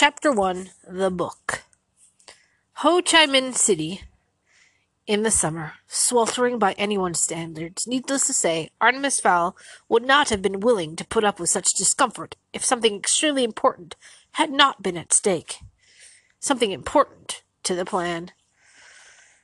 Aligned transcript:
Chapter 0.00 0.32
1 0.32 0.70
The 0.88 1.10
Book 1.10 1.64
Ho 2.76 3.02
Chi 3.02 3.26
Minh 3.26 3.54
City 3.54 4.00
in 5.06 5.24
the 5.24 5.30
summer, 5.30 5.74
sweltering 5.88 6.58
by 6.58 6.72
anyone's 6.78 7.20
standards. 7.20 7.86
Needless 7.86 8.26
to 8.26 8.32
say, 8.32 8.70
Artemis 8.80 9.20
Fowl 9.20 9.58
would 9.90 10.02
not 10.02 10.30
have 10.30 10.40
been 10.40 10.60
willing 10.60 10.96
to 10.96 11.04
put 11.04 11.22
up 11.22 11.38
with 11.38 11.50
such 11.50 11.74
discomfort 11.76 12.36
if 12.54 12.64
something 12.64 12.96
extremely 12.96 13.44
important 13.44 13.94
had 14.32 14.50
not 14.50 14.82
been 14.82 14.96
at 14.96 15.12
stake. 15.12 15.58
Something 16.38 16.72
important 16.72 17.42
to 17.64 17.74
the 17.74 17.84
plan. 17.84 18.30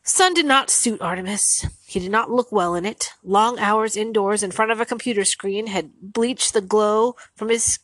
Sun 0.05 0.33
did 0.33 0.47
not 0.47 0.71
suit 0.71 1.03
Artemis. 1.03 1.67
He 1.87 2.01
did 2.01 2.11
not 2.11 2.31
look 2.31 2.51
well 2.51 2.75
in 2.75 2.87
it. 2.87 3.13
Long 3.23 3.59
hours 3.59 3.95
indoors 3.95 4.43
in 4.43 4.53
front 4.53 4.71
of 4.71 4.81
a 4.81 4.87
computer 4.87 5.27
screen 5.27 5.67
had 5.67 5.91
bleached 6.01 6.55
the 6.55 6.63
glow 6.63 7.15
from 7.35 7.51
his 7.51 7.79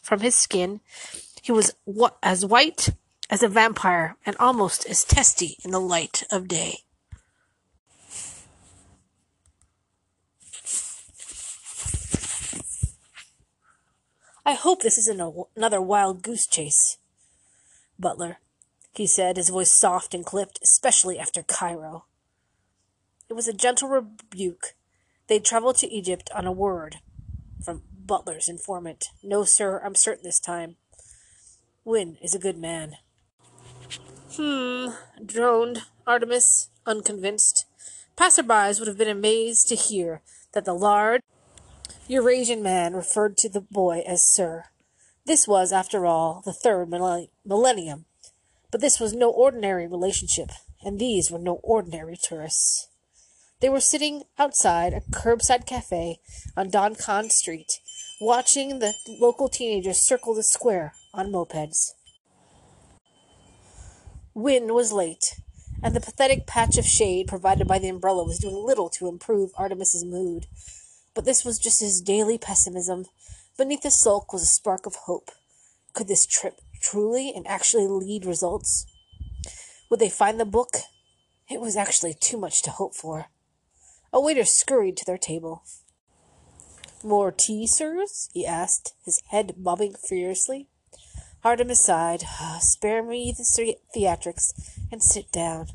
from 0.00 0.20
his 0.20 0.36
skin. 0.36 0.80
He 1.44 1.52
was 1.52 1.74
wh- 1.86 2.16
as 2.22 2.42
white 2.46 2.88
as 3.28 3.42
a 3.42 3.48
vampire 3.48 4.16
and 4.24 4.34
almost 4.40 4.86
as 4.86 5.04
testy 5.04 5.58
in 5.62 5.72
the 5.72 5.78
light 5.78 6.22
of 6.32 6.48
day. 6.48 6.78
I 14.46 14.54
hope 14.54 14.80
this 14.80 14.96
isn't 14.96 15.20
another 15.54 15.82
wild 15.82 16.22
goose 16.22 16.46
chase. 16.46 16.96
Butler, 17.98 18.38
he 18.94 19.06
said, 19.06 19.36
his 19.36 19.50
voice 19.50 19.70
soft 19.70 20.14
and 20.14 20.24
clipped, 20.24 20.60
especially 20.62 21.18
after 21.18 21.42
Cairo. 21.42 22.06
It 23.28 23.34
was 23.34 23.48
a 23.48 23.52
gentle 23.52 23.90
rebuke. 23.90 24.72
They'd 25.26 25.44
traveled 25.44 25.76
to 25.76 25.92
Egypt 25.92 26.30
on 26.34 26.46
a 26.46 26.52
word 26.52 27.00
from 27.62 27.82
Butler's 27.92 28.48
informant. 28.48 29.08
No, 29.22 29.44
sir, 29.44 29.82
I'm 29.84 29.94
certain 29.94 30.24
this 30.24 30.40
time. 30.40 30.76
Nguyen 31.86 32.16
is 32.22 32.34
a 32.34 32.38
good 32.38 32.56
man. 32.56 32.96
Hmm, 34.36 34.88
droned 35.24 35.82
Artemis, 36.06 36.70
unconvinced. 36.86 37.66
Passerbys 38.16 38.78
would 38.78 38.88
have 38.88 38.96
been 38.96 39.08
amazed 39.08 39.68
to 39.68 39.74
hear 39.74 40.22
that 40.52 40.64
the 40.64 40.72
large 40.72 41.20
Eurasian 42.08 42.62
man 42.62 42.94
referred 42.94 43.36
to 43.38 43.48
the 43.48 43.60
boy 43.60 44.02
as 44.06 44.26
Sir. 44.26 44.64
This 45.26 45.46
was, 45.46 45.72
after 45.72 46.06
all, 46.06 46.42
the 46.44 46.52
third 46.52 46.88
millennium. 46.88 48.06
But 48.70 48.80
this 48.80 48.98
was 48.98 49.12
no 49.12 49.30
ordinary 49.30 49.86
relationship, 49.86 50.50
and 50.82 50.98
these 50.98 51.30
were 51.30 51.38
no 51.38 51.60
ordinary 51.62 52.16
tourists. 52.16 52.88
They 53.60 53.68
were 53.68 53.80
sitting 53.80 54.24
outside 54.38 54.92
a 54.92 55.00
curbside 55.00 55.66
cafe 55.66 56.20
on 56.56 56.70
Dong 56.70 56.94
Khoi 56.94 57.28
Street, 57.28 57.80
watching 58.20 58.78
the 58.78 58.94
local 59.06 59.48
teenagers 59.48 59.98
circle 59.98 60.34
the 60.34 60.42
square 60.42 60.94
on 61.14 61.30
mopeds. 61.30 61.92
Nguyen 64.36 64.74
was 64.74 64.92
late, 64.92 65.40
and 65.82 65.94
the 65.94 66.00
pathetic 66.00 66.46
patch 66.46 66.76
of 66.76 66.84
shade 66.84 67.28
provided 67.28 67.68
by 67.68 67.78
the 67.78 67.88
umbrella 67.88 68.24
was 68.24 68.38
doing 68.38 68.56
little 68.56 68.88
to 68.90 69.08
improve 69.08 69.50
Artemis's 69.56 70.04
mood. 70.04 70.46
But 71.14 71.24
this 71.24 71.44
was 71.44 71.60
just 71.60 71.80
his 71.80 72.00
daily 72.00 72.36
pessimism. 72.36 73.06
Beneath 73.56 73.82
the 73.82 73.90
sulk 73.90 74.32
was 74.32 74.42
a 74.42 74.46
spark 74.46 74.86
of 74.86 74.96
hope. 75.06 75.30
Could 75.92 76.08
this 76.08 76.26
trip 76.26 76.60
truly 76.80 77.32
and 77.34 77.46
actually 77.46 77.86
lead 77.86 78.26
results? 78.26 78.86
Would 79.88 80.00
they 80.00 80.08
find 80.08 80.40
the 80.40 80.44
book? 80.44 80.78
It 81.48 81.60
was 81.60 81.76
actually 81.76 82.14
too 82.14 82.36
much 82.36 82.62
to 82.62 82.70
hope 82.70 82.96
for. 82.96 83.26
A 84.12 84.20
waiter 84.20 84.44
scurried 84.44 84.96
to 84.96 85.04
their 85.04 85.18
table. 85.18 85.62
More 87.04 87.30
tea, 87.30 87.66
sirs? 87.66 88.30
he 88.32 88.46
asked, 88.46 88.94
his 89.04 89.22
head 89.28 89.54
bobbing 89.58 89.94
furiously. 89.94 90.68
Artemis 91.44 91.80
sighed. 91.80 92.24
Spare 92.60 93.02
me 93.02 93.34
the 93.36 93.76
theatrics 93.94 94.52
and 94.90 95.02
sit 95.02 95.30
down. 95.30 95.68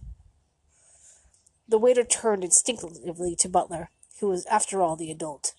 The 1.68 1.78
waiter 1.78 2.04
turned 2.04 2.44
instinctively 2.44 3.36
to 3.36 3.48
Butler 3.48 3.90
who 4.20 4.28
was 4.28 4.46
after 4.46 4.82
all 4.82 4.96
the 4.96 5.12
adult. 5.12 5.54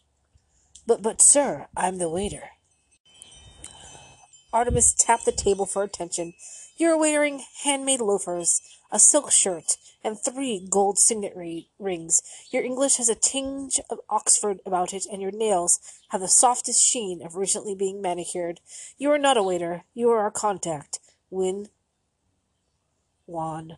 But, 0.86 1.02
but, 1.02 1.20
sir, 1.20 1.68
I'm 1.76 1.98
the 1.98 2.08
waiter. 2.08 2.50
Artemis 4.52 4.94
tapped 4.94 5.24
the 5.24 5.32
table 5.32 5.66
for 5.66 5.82
attention. 5.82 6.34
You're 6.76 6.98
wearing 6.98 7.44
handmade 7.62 8.00
loafers, 8.00 8.60
a 8.90 8.98
silk 8.98 9.30
shirt, 9.30 9.76
and 10.02 10.18
three 10.18 10.66
gold 10.68 10.98
signet 10.98 11.34
rings. 11.78 12.22
Your 12.50 12.62
English 12.62 12.96
has 12.96 13.08
a 13.08 13.14
tinge 13.14 13.80
of 13.90 14.00
Oxford 14.08 14.60
about 14.64 14.92
it, 14.92 15.04
and 15.10 15.20
your 15.20 15.30
nails 15.30 15.80
have 16.10 16.20
the 16.20 16.28
softest 16.28 16.82
sheen 16.82 17.22
of 17.24 17.36
recently 17.36 17.74
being 17.74 18.00
manicured. 18.00 18.60
You 18.98 19.10
are 19.10 19.18
not 19.18 19.36
a 19.36 19.42
waiter. 19.42 19.84
You 19.94 20.10
are 20.10 20.20
our 20.20 20.30
contact. 20.30 20.98
Nguyen 21.32 21.68
Xuan 23.28 23.76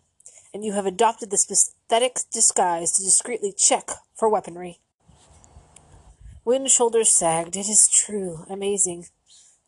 and 0.53 0.65
you 0.65 0.72
have 0.72 0.87
adopted 0.87 1.31
this 1.31 1.47
pathetic 1.47 2.21
disguise 2.31 2.93
to 2.93 3.03
discreetly 3.03 3.54
check 3.56 3.91
for 4.15 4.28
weaponry. 4.28 4.81
Nguyen's 6.47 6.72
shoulders 6.72 7.10
sagged. 7.10 7.56
It 7.56 7.69
is 7.69 7.89
true. 7.89 8.44
Amazing. 8.50 9.06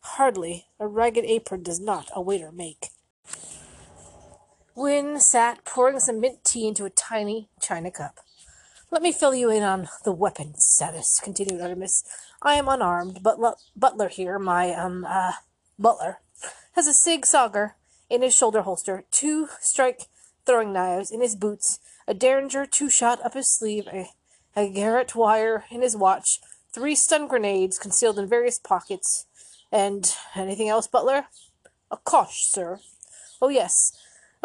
Hardly. 0.01 0.67
A 0.79 0.87
ragged 0.87 1.25
apron 1.25 1.63
does 1.63 1.79
not 1.79 2.09
a 2.13 2.21
waiter 2.21 2.51
make. 2.51 2.89
Nguyen 4.75 5.21
sat, 5.21 5.63
pouring 5.63 5.99
some 5.99 6.19
mint 6.19 6.43
tea 6.43 6.67
into 6.67 6.83
a 6.83 6.89
tiny 6.89 7.47
china 7.61 7.89
cup. 7.89 8.19
Let 8.91 9.01
me 9.01 9.13
fill 9.13 9.33
you 9.33 9.49
in 9.49 9.63
on 9.63 9.87
the 10.03 10.11
weapon 10.11 10.55
status, 10.57 11.21
continued 11.23 11.61
Artemis. 11.61 12.03
I 12.41 12.55
am 12.55 12.67
unarmed, 12.67 13.19
but 13.23 13.39
L- 13.41 13.57
Butler 13.75 14.09
here, 14.09 14.37
my, 14.37 14.73
um, 14.73 15.05
uh, 15.07 15.33
butler, 15.79 16.19
has 16.73 16.87
a 16.87 16.93
Sig 16.93 17.25
Sauer 17.25 17.75
in 18.09 18.21
his 18.21 18.35
shoulder 18.35 18.63
holster, 18.63 19.05
two 19.11 19.47
strike 19.61 20.07
throwing 20.45 20.73
knives 20.73 21.09
in 21.09 21.21
his 21.21 21.35
boots, 21.35 21.79
a 22.07 22.13
Derringer 22.13 22.65
two 22.65 22.89
shot 22.89 23.23
up 23.25 23.33
his 23.33 23.49
sleeve, 23.49 23.87
a, 23.87 24.09
a 24.55 24.69
garrote 24.69 25.15
wire 25.15 25.63
in 25.71 25.81
his 25.81 25.95
watch, 25.95 26.39
three 26.73 26.95
stun 26.95 27.27
grenades 27.27 27.79
concealed 27.79 28.19
in 28.19 28.27
various 28.27 28.59
pockets, 28.59 29.25
and 29.71 30.15
anything 30.35 30.67
else, 30.67 30.85
Butler? 30.85 31.27
A 31.89 31.97
cosh, 31.97 32.45
sir. 32.45 32.79
Oh, 33.41 33.49
yes, 33.49 33.93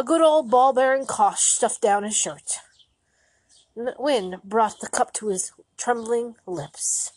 a 0.00 0.03
good 0.03 0.22
old 0.22 0.50
ball 0.50 0.72
bearing 0.72 1.05
cosh 1.05 1.43
stuffed 1.43 1.83
down 1.83 2.05
his 2.05 2.16
shirt. 2.16 2.61
Nguyen 3.77 4.43
brought 4.43 4.81
the 4.81 4.88
cup 4.88 5.12
to 5.12 5.28
his 5.28 5.53
trembling 5.77 6.37
lips. 6.47 7.12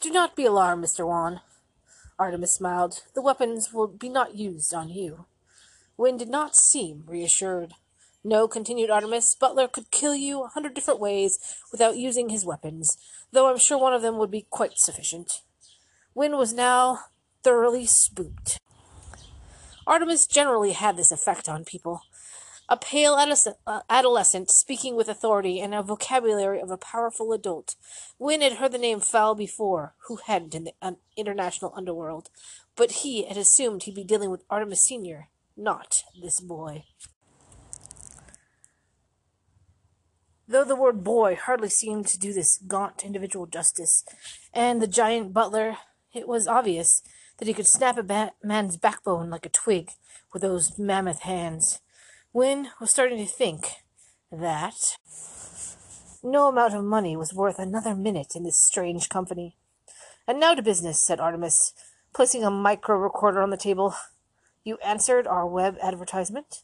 Do 0.00 0.10
not 0.10 0.34
be 0.34 0.46
alarmed, 0.46 0.82
Mr. 0.82 1.04
Xuan. 1.04 1.42
Artemis 2.18 2.54
smiled. 2.54 3.02
The 3.14 3.20
weapons 3.20 3.70
will 3.70 3.86
be 3.86 4.08
not 4.08 4.34
used 4.34 4.72
on 4.72 4.88
you. 4.88 5.26
Nguyen 5.98 6.18
did 6.18 6.30
not 6.30 6.56
seem 6.56 7.04
reassured. 7.06 7.74
No, 8.24 8.48
continued 8.48 8.88
Artemis, 8.88 9.34
Butler 9.34 9.68
could 9.68 9.90
kill 9.90 10.14
you 10.14 10.42
a 10.42 10.48
hundred 10.48 10.72
different 10.72 11.00
ways 11.00 11.38
without 11.70 11.98
using 11.98 12.30
his 12.30 12.46
weapons, 12.46 12.96
though 13.30 13.50
I'm 13.50 13.58
sure 13.58 13.76
one 13.76 13.92
of 13.92 14.00
them 14.00 14.16
would 14.16 14.30
be 14.30 14.46
quite 14.48 14.78
sufficient. 14.78 15.42
Nguyen 16.16 16.38
was 16.38 16.54
now 16.54 17.00
thoroughly 17.42 17.84
spooked. 17.84 18.58
Artemis 19.88 20.26
generally 20.26 20.72
had 20.72 20.98
this 20.98 21.10
effect 21.10 21.48
on 21.48 21.64
people. 21.64 22.02
A 22.68 22.76
pale 22.76 23.14
uh, 23.14 23.80
adolescent 23.88 24.50
speaking 24.50 24.94
with 24.94 25.08
authority 25.08 25.60
and 25.60 25.74
a 25.74 25.82
vocabulary 25.82 26.60
of 26.60 26.70
a 26.70 26.76
powerful 26.76 27.32
adult. 27.32 27.74
Nguyen 28.20 28.42
had 28.42 28.52
heard 28.54 28.72
the 28.72 28.78
name 28.78 29.00
Fowl 29.00 29.34
before, 29.34 29.94
who 30.06 30.16
hadn't 30.26 30.54
in 30.54 30.64
the 30.64 30.96
international 31.16 31.72
underworld, 31.74 32.28
but 32.76 32.90
he 32.90 33.24
had 33.24 33.38
assumed 33.38 33.84
he'd 33.84 33.94
be 33.94 34.04
dealing 34.04 34.30
with 34.30 34.44
Artemis 34.50 34.86
Sr., 34.86 35.28
not 35.56 36.04
this 36.20 36.38
boy. 36.38 36.84
Though 40.46 40.64
the 40.64 40.76
word 40.76 41.02
boy 41.02 41.34
hardly 41.34 41.70
seemed 41.70 42.06
to 42.08 42.18
do 42.18 42.34
this 42.34 42.58
gaunt 42.58 43.06
individual 43.06 43.46
justice, 43.46 44.04
and 44.52 44.82
the 44.82 44.86
giant 44.86 45.32
butler, 45.32 45.78
it 46.12 46.28
was 46.28 46.46
obvious 46.46 47.02
that 47.38 47.48
he 47.48 47.54
could 47.54 47.66
snap 47.66 47.96
a 47.96 48.02
ba- 48.02 48.32
man's 48.42 48.76
backbone 48.76 49.30
like 49.30 49.46
a 49.46 49.50
twig 49.50 49.90
with 50.32 50.42
those 50.42 50.78
mammoth 50.78 51.20
hands. 51.20 51.80
Nguyen 52.34 52.66
was 52.80 52.90
starting 52.90 53.18
to 53.18 53.26
think 53.26 53.68
that 54.30 54.98
no 56.22 56.48
amount 56.48 56.74
of 56.74 56.84
money 56.84 57.16
was 57.16 57.32
worth 57.32 57.58
another 57.58 57.94
minute 57.94 58.34
in 58.34 58.42
this 58.44 58.62
strange 58.62 59.08
company. 59.08 59.56
And 60.26 60.38
now 60.38 60.54
to 60.54 60.62
business, 60.62 61.02
said 61.02 61.20
Artemis, 61.20 61.72
placing 62.14 62.44
a 62.44 62.50
micro 62.50 62.96
recorder 62.96 63.40
on 63.40 63.50
the 63.50 63.56
table. 63.56 63.94
You 64.64 64.76
answered 64.84 65.26
our 65.26 65.46
web 65.46 65.78
advertisement? 65.82 66.62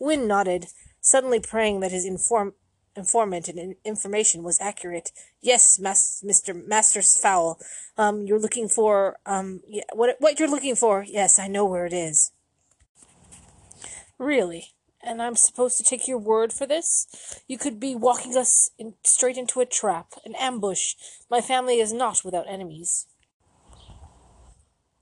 Nguyen 0.00 0.26
nodded, 0.26 0.68
suddenly 1.00 1.40
praying 1.40 1.80
that 1.80 1.92
his 1.92 2.06
inform- 2.06 2.54
informant 2.96 3.48
and 3.48 3.76
information 3.84 4.42
was 4.42 4.60
accurate. 4.60 5.12
Yes, 5.40 5.78
Mas- 5.78 6.22
Mr. 6.24 6.66
Masters 6.66 7.16
Fowl. 7.16 7.58
Um, 7.96 8.26
you're 8.26 8.38
looking 8.38 8.68
for, 8.68 9.18
um, 9.26 9.60
yeah, 9.68 9.84
what, 9.92 10.16
what 10.18 10.38
you're 10.38 10.50
looking 10.50 10.76
for. 10.76 11.04
Yes, 11.06 11.38
I 11.38 11.48
know 11.48 11.64
where 11.64 11.86
it 11.86 11.92
is. 11.92 12.32
Really? 14.18 14.74
And 15.02 15.22
I'm 15.22 15.36
supposed 15.36 15.78
to 15.78 15.84
take 15.84 16.06
your 16.06 16.18
word 16.18 16.52
for 16.52 16.66
this? 16.66 17.06
You 17.48 17.56
could 17.56 17.80
be 17.80 17.94
walking 17.94 18.36
us 18.36 18.70
in, 18.78 18.94
straight 19.02 19.38
into 19.38 19.60
a 19.60 19.66
trap, 19.66 20.12
an 20.26 20.34
ambush. 20.38 20.94
My 21.30 21.40
family 21.40 21.80
is 21.80 21.92
not 21.92 22.22
without 22.22 22.48
enemies. 22.48 23.06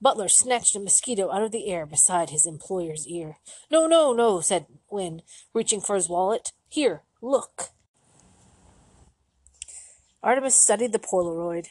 Butler 0.01 0.29
snatched 0.29 0.77
a 0.77 0.81
mosquito 0.81 1.33
out 1.33 1.43
of 1.43 1.51
the 1.51 1.67
air 1.67 1.85
beside 1.85 2.31
his 2.31 2.47
employer's 2.47 3.09
ear. 3.09 3.39
No, 3.71 3.89
no, 3.89 4.13
no, 4.13 4.41
said 4.41 4.67
Nguyen, 4.93 5.23
reaching 5.53 5.81
for 5.81 5.97
his 5.97 6.09
wallet. 6.09 6.53
Here, 6.69 7.03
look. 7.21 7.71
Artemis 10.23 10.57
studied 10.57 10.93
the 10.93 10.99
Polaroid. 10.99 11.69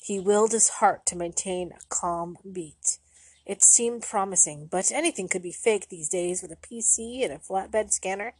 He 0.00 0.18
willed 0.18 0.52
his 0.52 0.68
heart 0.68 1.04
to 1.06 1.16
maintain 1.16 1.72
a 1.72 1.84
calm 1.88 2.38
beat. 2.50 2.98
It 3.44 3.62
seemed 3.62 4.02
promising, 4.02 4.68
but 4.70 4.92
anything 4.92 5.28
could 5.28 5.42
be 5.42 5.52
faked 5.52 5.90
these 5.90 6.08
days 6.08 6.40
with 6.40 6.52
a 6.52 6.56
PC 6.56 7.22
and 7.24 7.32
a 7.32 7.38
flatbed 7.38 7.92
scanner. 7.92 8.34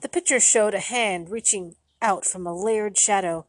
The 0.00 0.08
picture 0.08 0.40
showed 0.40 0.74
a 0.74 0.80
hand 0.80 1.30
reaching 1.30 1.76
out 2.00 2.24
from 2.24 2.46
a 2.46 2.54
layered 2.54 2.98
shadow, 2.98 3.46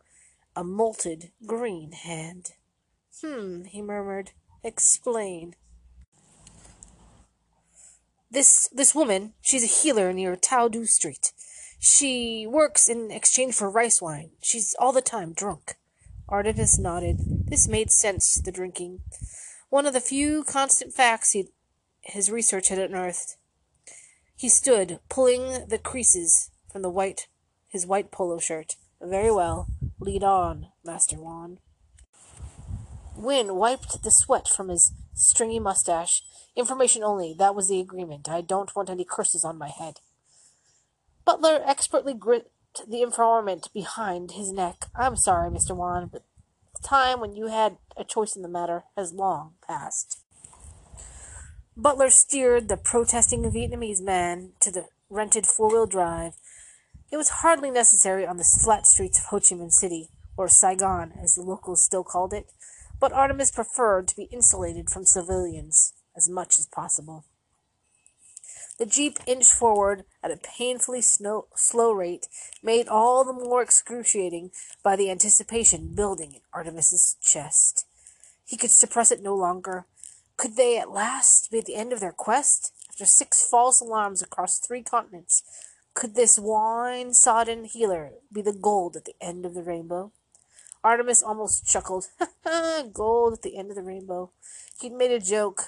a 0.55 0.63
molted 0.63 1.31
green 1.45 1.93
hand. 1.93 2.51
Hmm, 3.21 3.63
he 3.63 3.81
murmured. 3.81 4.31
Explain. 4.63 5.55
This 8.29 8.69
this 8.69 8.93
woman, 8.93 9.33
she's 9.41 9.63
a 9.63 9.67
healer 9.67 10.13
near 10.13 10.35
Tu 10.35 10.69
Do 10.69 10.85
Street. 10.85 11.31
She 11.83 12.45
works 12.45 12.87
in 12.87 13.09
exchange 13.09 13.55
for 13.55 13.67
rice 13.67 14.03
wine. 14.03 14.29
She's 14.39 14.75
all 14.77 14.93
the 14.93 15.01
time 15.01 15.33
drunk. 15.33 15.77
Artemis 16.29 16.77
nodded. 16.77 17.47
This 17.47 17.67
made 17.67 17.89
sense, 17.89 18.35
the 18.39 18.51
drinking. 18.51 19.01
One 19.69 19.87
of 19.87 19.93
the 19.93 19.99
few 19.99 20.43
constant 20.43 20.93
facts 20.93 21.31
he, 21.31 21.47
his 22.01 22.29
research 22.29 22.67
had 22.67 22.77
unearthed. 22.77 23.35
He 24.35 24.47
stood, 24.47 24.99
pulling 25.09 25.65
the 25.69 25.79
creases 25.79 26.51
from 26.71 26.83
the 26.83 26.89
white 26.89 27.27
his 27.67 27.87
white 27.87 28.11
polo 28.11 28.37
shirt. 28.37 28.75
Very 29.01 29.31
well. 29.31 29.67
Lead 29.99 30.23
on, 30.23 30.67
Master 30.85 31.15
Xuan. 31.15 31.57
Nguyen 33.17 33.55
wiped 33.55 34.03
the 34.03 34.11
sweat 34.11 34.47
from 34.47 34.69
his 34.69 34.91
stringy 35.15 35.59
mustache. 35.59 36.21
Information 36.55 37.01
only. 37.03 37.33
That 37.35 37.55
was 37.55 37.69
the 37.69 37.79
agreement. 37.79 38.29
I 38.29 38.41
don't 38.41 38.75
want 38.75 38.91
any 38.91 39.03
curses 39.03 39.43
on 39.43 39.57
my 39.57 39.69
head. 39.69 39.99
Butler 41.25 41.61
expertly 41.65 42.13
gripped 42.13 42.49
the 42.89 43.01
informant 43.01 43.69
behind 43.73 44.31
his 44.31 44.51
neck. 44.51 44.85
I'm 44.95 45.15
sorry, 45.15 45.49
Mr. 45.49 45.75
Xuan, 45.75 46.11
but 46.11 46.23
the 46.75 46.87
time 46.87 47.19
when 47.19 47.35
you 47.35 47.47
had 47.47 47.77
a 47.97 48.03
choice 48.03 48.35
in 48.35 48.41
the 48.41 48.47
matter 48.47 48.83
has 48.95 49.13
long 49.13 49.53
passed. 49.67 50.21
Butler 51.77 52.09
steered 52.09 52.67
the 52.67 52.77
protesting 52.77 53.43
Vietnamese 53.43 54.01
man 54.01 54.51
to 54.59 54.71
the 54.71 54.87
rented 55.09 55.45
four 55.45 55.69
wheel 55.69 55.85
drive. 55.85 56.33
It 57.11 57.17
was 57.17 57.29
hardly 57.29 57.71
necessary 57.71 58.25
on 58.25 58.37
the 58.37 58.43
flat 58.43 58.87
streets 58.87 59.19
of 59.19 59.25
Ho 59.25 59.39
Chi 59.39 59.55
Minh 59.55 59.71
City, 59.71 60.09
or 60.37 60.47
Saigon, 60.47 61.13
as 61.21 61.35
the 61.35 61.41
locals 61.41 61.83
still 61.83 62.03
called 62.03 62.33
it, 62.33 62.47
but 62.99 63.11
Artemis 63.11 63.51
preferred 63.51 64.07
to 64.07 64.15
be 64.15 64.23
insulated 64.31 64.89
from 64.89 65.05
civilians 65.05 65.93
as 66.15 66.29
much 66.29 66.57
as 66.57 66.67
possible. 66.67 67.25
The 68.81 68.87
jeep 68.87 69.19
inched 69.27 69.53
forward 69.53 70.05
at 70.23 70.31
a 70.31 70.37
painfully 70.37 71.01
snow- 71.01 71.45
slow 71.55 71.91
rate, 71.91 72.27
made 72.63 72.87
all 72.87 73.23
the 73.23 73.31
more 73.31 73.61
excruciating 73.61 74.53
by 74.81 74.95
the 74.95 75.11
anticipation 75.11 75.93
building 75.93 76.33
in 76.33 76.41
Artemis's 76.51 77.15
chest. 77.21 77.85
He 78.43 78.57
could 78.57 78.71
suppress 78.71 79.11
it 79.11 79.21
no 79.21 79.35
longer. 79.35 79.85
Could 80.35 80.55
they 80.55 80.79
at 80.79 80.89
last 80.89 81.51
be 81.51 81.59
at 81.59 81.65
the 81.65 81.75
end 81.75 81.93
of 81.93 81.99
their 81.99 82.11
quest? 82.11 82.73
After 82.89 83.05
six 83.05 83.47
false 83.47 83.81
alarms 83.81 84.23
across 84.23 84.57
three 84.57 84.81
continents, 84.81 85.43
could 85.93 86.15
this 86.15 86.39
wine 86.39 87.13
sodden 87.13 87.65
healer 87.65 88.13
be 88.33 88.41
the 88.41 88.51
gold 88.51 88.95
at 88.95 89.05
the 89.05 89.13
end 89.21 89.45
of 89.45 89.53
the 89.53 89.61
rainbow? 89.61 90.11
Artemis 90.83 91.21
almost 91.21 91.67
chuckled. 91.67 92.07
gold 92.93 93.33
at 93.33 93.41
the 93.43 93.57
end 93.57 93.69
of 93.69 93.75
the 93.75 93.83
rainbow. 93.83 94.31
He'd 94.79 94.93
made 94.93 95.11
a 95.11 95.19
joke. 95.19 95.65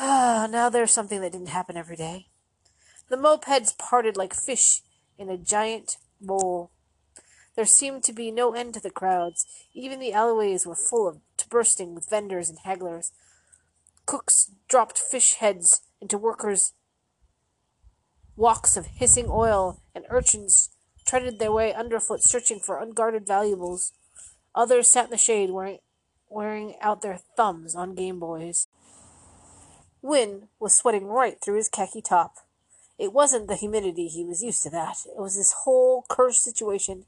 Ah, 0.00 0.46
now 0.48 0.68
there's 0.68 0.92
something 0.92 1.20
that 1.22 1.32
didn't 1.32 1.48
happen 1.48 1.76
every 1.76 1.96
day. 1.96 2.28
The 3.08 3.16
mopeds 3.16 3.76
parted 3.76 4.16
like 4.16 4.32
fish 4.32 4.82
in 5.18 5.28
a 5.28 5.36
giant 5.36 5.96
bowl. 6.20 6.70
There 7.56 7.64
seemed 7.64 8.04
to 8.04 8.12
be 8.12 8.30
no 8.30 8.54
end 8.54 8.74
to 8.74 8.80
the 8.80 8.90
crowds. 8.90 9.44
Even 9.74 9.98
the 9.98 10.12
alleyways 10.12 10.64
were 10.64 10.76
full 10.76 11.08
of 11.08 11.18
to 11.38 11.48
bursting 11.48 11.96
with 11.96 12.08
vendors 12.08 12.48
and 12.48 12.60
hagglers. 12.64 13.10
Cooks 14.06 14.52
dropped 14.68 14.98
fish 14.98 15.34
heads 15.34 15.80
into 16.00 16.16
workers' 16.16 16.74
woks 18.38 18.76
of 18.76 18.86
hissing 18.86 19.26
oil, 19.28 19.80
and 19.96 20.04
urchins 20.08 20.70
treaded 21.04 21.40
their 21.40 21.50
way 21.50 21.74
underfoot 21.74 22.22
searching 22.22 22.60
for 22.60 22.80
unguarded 22.80 23.26
valuables. 23.26 23.92
Others 24.54 24.86
sat 24.86 25.06
in 25.06 25.10
the 25.10 25.18
shade 25.18 25.50
wearing, 25.50 25.78
wearing 26.28 26.76
out 26.80 27.02
their 27.02 27.18
thumbs 27.36 27.74
on 27.74 27.96
Game 27.96 28.20
Boys. 28.20 28.68
Nguyen 30.04 30.48
was 30.60 30.76
sweating 30.76 31.06
right 31.06 31.40
through 31.40 31.56
his 31.56 31.68
khaki 31.68 32.00
top. 32.00 32.36
It 32.98 33.12
wasn't 33.12 33.46
the 33.46 33.56
humidity, 33.56 34.08
he 34.08 34.24
was 34.24 34.42
used 34.42 34.62
to 34.64 34.70
that. 34.70 34.96
It 35.06 35.20
was 35.20 35.36
this 35.36 35.54
whole 35.64 36.04
cursed 36.08 36.42
situation. 36.42 37.06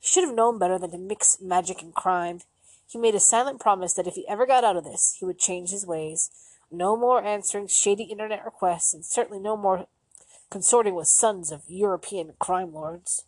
He 0.00 0.06
should 0.06 0.24
have 0.24 0.34
known 0.34 0.58
better 0.58 0.78
than 0.78 0.90
to 0.92 0.98
mix 0.98 1.38
magic 1.40 1.82
and 1.82 1.94
crime. 1.94 2.40
He 2.88 2.98
made 2.98 3.14
a 3.14 3.20
silent 3.20 3.60
promise 3.60 3.94
that 3.94 4.06
if 4.06 4.14
he 4.14 4.28
ever 4.28 4.46
got 4.46 4.64
out 4.64 4.76
of 4.76 4.84
this, 4.84 5.16
he 5.18 5.24
would 5.24 5.38
change 5.38 5.70
his 5.70 5.86
ways. 5.86 6.30
No 6.70 6.96
more 6.96 7.22
answering 7.22 7.68
shady 7.68 8.04
internet 8.04 8.44
requests, 8.44 8.94
and 8.94 9.04
certainly 9.04 9.40
no 9.40 9.56
more 9.56 9.86
consorting 10.50 10.94
with 10.94 11.08
sons 11.08 11.50
of 11.50 11.62
European 11.68 12.32
crime 12.38 12.72
lords. 12.72 13.24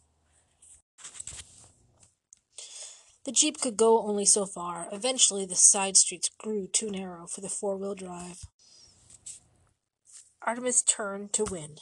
The 3.25 3.33
jeep 3.33 3.61
could 3.61 3.77
go 3.77 4.03
only 4.03 4.25
so 4.25 4.47
far. 4.47 4.89
Eventually, 4.91 5.45
the 5.45 5.55
side 5.55 5.97
streets 5.97 6.31
grew 6.39 6.67
too 6.67 6.91
narrow 6.91 7.27
for 7.27 7.41
the 7.41 7.49
four 7.49 7.77
wheel 7.77 7.95
drive. 7.95 8.41
Artemis 10.43 10.83
turned 10.83 11.33
to 11.35 11.45
Nguyen. 11.45 11.79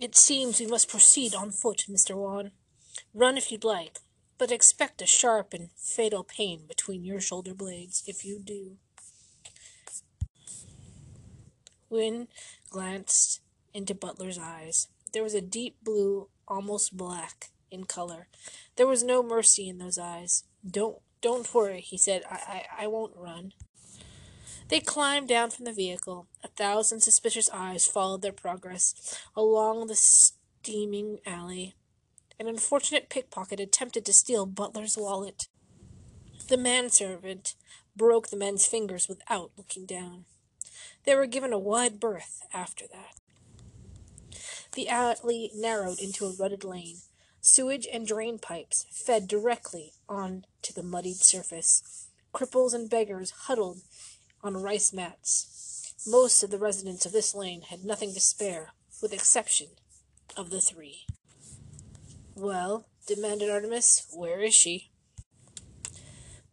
It 0.00 0.16
seems 0.16 0.60
we 0.60 0.66
must 0.66 0.88
proceed 0.88 1.34
on 1.34 1.50
foot, 1.50 1.84
Mr. 1.88 2.14
Xuan. 2.14 2.52
Run 3.12 3.36
if 3.36 3.50
you'd 3.50 3.64
like, 3.64 3.98
but 4.38 4.52
expect 4.52 5.02
a 5.02 5.06
sharp 5.06 5.52
and 5.52 5.70
fatal 5.76 6.24
pain 6.24 6.62
between 6.66 7.04
your 7.04 7.20
shoulder 7.20 7.54
blades 7.54 8.02
if 8.06 8.24
you 8.24 8.38
do. 8.38 8.76
Nguyen 11.90 12.28
glanced 12.70 13.40
into 13.74 13.94
Butler's 13.94 14.38
eyes. 14.38 14.88
There 15.12 15.22
was 15.22 15.34
a 15.34 15.40
deep 15.40 15.76
blue, 15.82 16.28
almost 16.46 16.96
black, 16.96 17.50
in 17.70 17.84
color. 17.84 18.28
There 18.76 18.86
was 18.86 19.02
no 19.02 19.22
mercy 19.22 19.68
in 19.68 19.78
those 19.78 19.98
eyes. 19.98 20.44
Don't 20.68 20.98
don't 21.20 21.52
worry, 21.52 21.80
he 21.80 21.98
said. 21.98 22.22
I, 22.30 22.64
I, 22.78 22.84
I 22.84 22.86
won't 22.86 23.16
run. 23.16 23.52
They 24.70 24.78
climbed 24.78 25.26
down 25.26 25.50
from 25.50 25.64
the 25.64 25.72
vehicle. 25.72 26.28
A 26.44 26.48
thousand 26.48 27.00
suspicious 27.00 27.50
eyes 27.52 27.88
followed 27.88 28.22
their 28.22 28.32
progress 28.32 29.18
along 29.36 29.88
the 29.88 29.96
steaming 29.96 31.18
alley. 31.26 31.74
An 32.38 32.46
unfortunate 32.46 33.08
pickpocket 33.10 33.58
attempted 33.58 34.06
to 34.06 34.12
steal 34.12 34.46
Butler's 34.46 34.96
wallet. 34.96 35.48
The 36.46 36.56
manservant 36.56 37.56
broke 37.96 38.28
the 38.28 38.36
men's 38.36 38.64
fingers 38.64 39.08
without 39.08 39.50
looking 39.58 39.86
down. 39.86 40.24
They 41.04 41.16
were 41.16 41.26
given 41.26 41.52
a 41.52 41.58
wide 41.58 41.98
berth 41.98 42.42
after 42.54 42.84
that. 42.92 43.16
The 44.72 44.88
alley 44.88 45.50
narrowed 45.52 45.98
into 45.98 46.26
a 46.26 46.32
rutted 46.32 46.62
lane. 46.62 46.98
Sewage 47.40 47.88
and 47.92 48.06
drain 48.06 48.38
pipes 48.38 48.86
fed 48.92 49.26
directly 49.26 49.94
on 50.08 50.44
to 50.62 50.72
the 50.72 50.84
muddied 50.84 51.16
surface. 51.16 52.06
Cripples 52.32 52.72
and 52.72 52.88
beggars 52.88 53.32
huddled 53.32 53.80
on 54.42 54.56
rice 54.56 54.92
mats. 54.92 55.94
Most 56.06 56.42
of 56.42 56.50
the 56.50 56.58
residents 56.58 57.04
of 57.04 57.12
this 57.12 57.34
lane 57.34 57.62
had 57.62 57.84
nothing 57.84 58.14
to 58.14 58.20
spare, 58.20 58.72
with 59.02 59.12
exception 59.12 59.68
of 60.36 60.50
the 60.50 60.60
three. 60.60 61.06
Well, 62.34 62.86
demanded 63.06 63.50
Artemis, 63.50 64.06
where 64.12 64.40
is 64.40 64.54
she? 64.54 64.90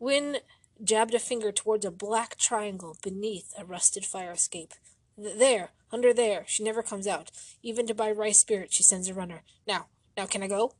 Nguyen 0.01 0.37
jabbed 0.83 1.13
a 1.13 1.19
finger 1.19 1.51
towards 1.51 1.85
a 1.85 1.91
black 1.91 2.37
triangle 2.37 2.97
beneath 3.01 3.53
a 3.57 3.65
rusted 3.65 4.05
fire 4.05 4.31
escape. 4.31 4.73
There, 5.17 5.71
under 5.91 6.13
there. 6.13 6.43
She 6.47 6.63
never 6.63 6.83
comes 6.83 7.07
out. 7.07 7.31
Even 7.63 7.87
to 7.87 7.95
buy 7.95 8.11
rice 8.11 8.39
spirit, 8.39 8.73
she 8.73 8.83
sends 8.83 9.07
a 9.07 9.13
runner. 9.13 9.43
Now, 9.67 9.87
now, 10.15 10.25
can 10.25 10.43
I 10.43 10.47
go? 10.47 10.73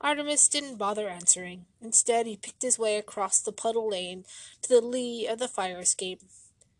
Artemis 0.00 0.48
didn't 0.48 0.76
bother 0.76 1.08
answering. 1.08 1.66
Instead, 1.80 2.26
he 2.26 2.36
picked 2.36 2.62
his 2.62 2.78
way 2.78 2.96
across 2.96 3.40
the 3.40 3.52
puddle 3.52 3.90
lane 3.90 4.24
to 4.62 4.68
the 4.68 4.80
lee 4.80 5.26
of 5.26 5.38
the 5.38 5.48
fire 5.48 5.80
escape. 5.80 6.22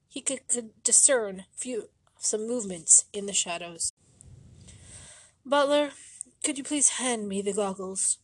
He 0.09 0.21
could, 0.21 0.47
could 0.49 0.71
discern 0.85 1.45
few 1.57 1.89
some 2.19 2.47
movements 2.47 3.05
in 3.13 3.27
the 3.27 3.33
shadows. 3.33 3.93
Butler, 5.45 5.91
could 6.45 6.59
you 6.59 6.65
please 6.65 6.91
hand 6.91 7.29
me 7.29 7.43
the 7.43 7.53
goggles? 7.53 8.19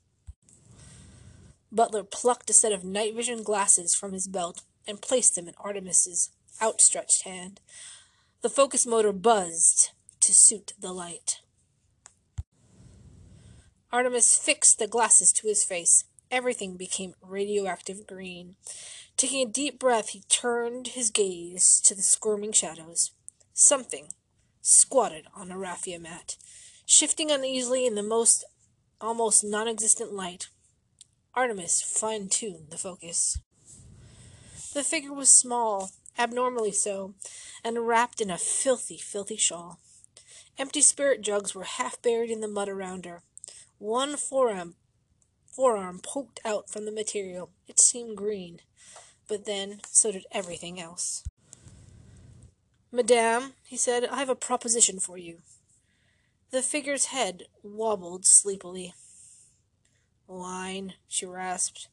Butler 1.72 2.04
plucked 2.04 2.50
a 2.50 2.52
set 2.52 2.72
of 2.72 2.84
night 2.84 3.14
vision 3.14 3.42
glasses 3.42 3.94
from 3.94 4.12
his 4.12 4.28
belt 4.28 4.62
and 4.86 5.02
placed 5.02 5.34
them 5.34 5.48
in 5.48 5.54
Artemis's 5.58 6.30
outstretched 6.62 7.24
hand. 7.24 7.60
The 8.42 8.48
focus 8.48 8.86
motor 8.86 9.12
buzzed 9.12 9.90
to 10.20 10.32
suit 10.32 10.74
the 10.78 10.92
light. 10.92 11.40
Artemis 13.94 14.36
fixed 14.36 14.80
the 14.80 14.88
glasses 14.88 15.32
to 15.32 15.46
his 15.46 15.62
face. 15.62 16.02
everything 16.28 16.76
became 16.76 17.14
radioactive 17.22 18.08
green. 18.08 18.56
Taking 19.16 19.46
a 19.46 19.52
deep 19.52 19.78
breath, 19.78 20.08
he 20.08 20.22
turned 20.22 20.88
his 20.88 21.10
gaze 21.10 21.80
to 21.84 21.94
the 21.94 22.02
squirming 22.02 22.50
shadows. 22.50 23.12
Something 23.52 24.08
squatted 24.60 25.28
on 25.32 25.52
a 25.52 25.56
raffia 25.56 26.00
mat, 26.00 26.36
shifting 26.84 27.30
uneasily 27.30 27.86
in 27.86 27.94
the 27.94 28.02
most 28.02 28.44
almost 29.00 29.44
non 29.44 29.68
existent 29.68 30.12
light. 30.12 30.48
Artemis 31.32 31.80
fine 31.80 32.28
tuned 32.28 32.70
the 32.70 32.76
focus. 32.76 33.38
The 34.72 34.82
figure 34.82 35.14
was 35.14 35.30
small, 35.30 35.90
abnormally 36.18 36.72
so, 36.72 37.14
and 37.62 37.86
wrapped 37.86 38.20
in 38.20 38.28
a 38.28 38.38
filthy, 38.38 38.98
filthy 38.98 39.36
shawl. 39.36 39.78
Empty 40.58 40.80
spirit 40.80 41.20
jugs 41.20 41.54
were 41.54 41.62
half 41.62 42.02
buried 42.02 42.30
in 42.32 42.40
the 42.40 42.48
mud 42.48 42.68
around 42.68 43.04
her. 43.04 43.22
One 43.78 44.16
forearm, 44.16 44.76
forearm 45.46 46.00
poked 46.02 46.40
out 46.44 46.70
from 46.70 46.84
the 46.84 46.92
material. 46.92 47.50
It 47.66 47.80
seemed 47.80 48.16
green, 48.16 48.60
but 49.28 49.44
then 49.44 49.80
so 49.86 50.12
did 50.12 50.26
everything 50.32 50.80
else. 50.80 51.24
Madame, 52.92 53.54
he 53.64 53.76
said, 53.76 54.04
I 54.04 54.18
have 54.18 54.28
a 54.28 54.36
proposition 54.36 55.00
for 55.00 55.18
you. 55.18 55.38
The 56.50 56.62
figure's 56.62 57.06
head 57.06 57.44
wobbled 57.62 58.24
sleepily. 58.24 58.94
Wine, 60.28 60.94
she 61.08 61.26
rasped, 61.26 61.88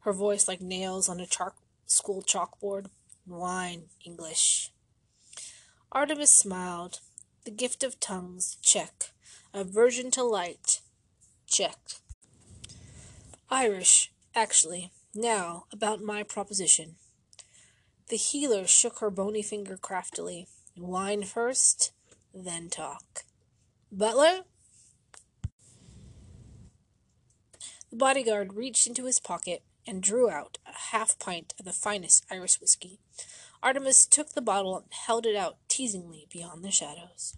her 0.00 0.12
voice 0.12 0.46
like 0.46 0.60
nails 0.60 1.08
on 1.08 1.18
a 1.18 1.26
chalk- 1.26 1.58
school 1.86 2.22
chalkboard. 2.22 2.86
Wine, 3.26 3.86
English. 4.06 4.70
Artemis 5.90 6.30
smiled. 6.30 7.00
The 7.44 7.50
gift 7.50 7.82
of 7.82 7.98
tongues, 7.98 8.56
check. 8.62 9.10
Aversion 9.52 10.10
to 10.12 10.22
light, 10.22 10.80
check. 11.48 11.78
Irish, 13.50 14.12
actually. 14.34 14.92
Now, 15.14 15.64
about 15.72 16.02
my 16.02 16.22
proposition. 16.22 16.96
The 18.08 18.16
healer 18.16 18.66
shook 18.66 19.00
her 19.00 19.10
bony 19.10 19.42
finger 19.42 19.76
craftily. 19.76 20.46
Wine 20.76 21.24
first, 21.24 21.92
then 22.32 22.68
talk. 22.68 23.24
Butler? 23.90 24.44
The 27.90 27.96
bodyguard 27.96 28.54
reached 28.54 28.86
into 28.86 29.06
his 29.06 29.18
pocket 29.18 29.62
and 29.86 30.02
drew 30.02 30.30
out 30.30 30.58
a 30.66 30.92
half 30.92 31.18
pint 31.18 31.54
of 31.58 31.64
the 31.64 31.72
finest 31.72 32.26
Irish 32.30 32.60
whiskey. 32.60 33.00
Artemis 33.62 34.06
took 34.06 34.32
the 34.32 34.42
bottle 34.42 34.76
and 34.76 34.86
held 34.90 35.26
it 35.26 35.34
out 35.34 35.56
teasingly 35.68 36.26
beyond 36.30 36.62
the 36.62 36.70
shadows. 36.70 37.36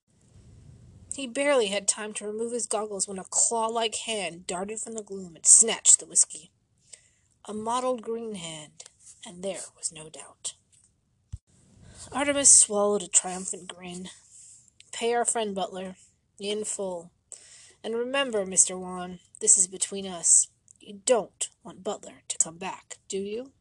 He 1.15 1.27
barely 1.27 1.67
had 1.67 1.89
time 1.89 2.13
to 2.15 2.27
remove 2.27 2.53
his 2.53 2.67
goggles 2.67 3.09
when 3.09 3.19
a 3.19 3.25
claw 3.25 3.67
like 3.67 3.97
hand 3.97 4.47
darted 4.47 4.81
from 4.81 4.95
the 4.95 5.03
gloom 5.03 5.35
and 5.37 5.45
snatched 5.45 5.99
the 5.99 6.07
whiskey. 6.07 6.51
A 7.47 7.53
mottled 7.53 8.03
green 8.03 8.37
hand, 8.37 8.85
and 9.27 9.43
there 9.43 9.61
was 9.77 9.93
no 9.93 10.09
doubt. 10.09 10.55
Artemis 12.13 12.51
swallowed 12.51 13.03
a 13.03 13.09
triumphant 13.09 13.69
grin. 13.69 14.09
Pay 14.93 15.15
our 15.15 15.25
friend 15.25 15.55
Butler, 15.55 15.97
in 16.39 16.65
full. 16.65 17.11
And 17.83 17.95
remember, 17.95 18.45
Mr. 18.45 18.77
Xuan, 18.77 19.21
this 19.41 19.59
is 19.59 19.67
between 19.67 20.07
us. 20.07 20.49
You 20.81 21.01
don't 21.05 21.49
want 21.63 21.85
Butler 21.85 22.23
to 22.29 22.39
come 22.39 22.57
back, 22.57 22.97
do 23.09 23.19
you? 23.19 23.53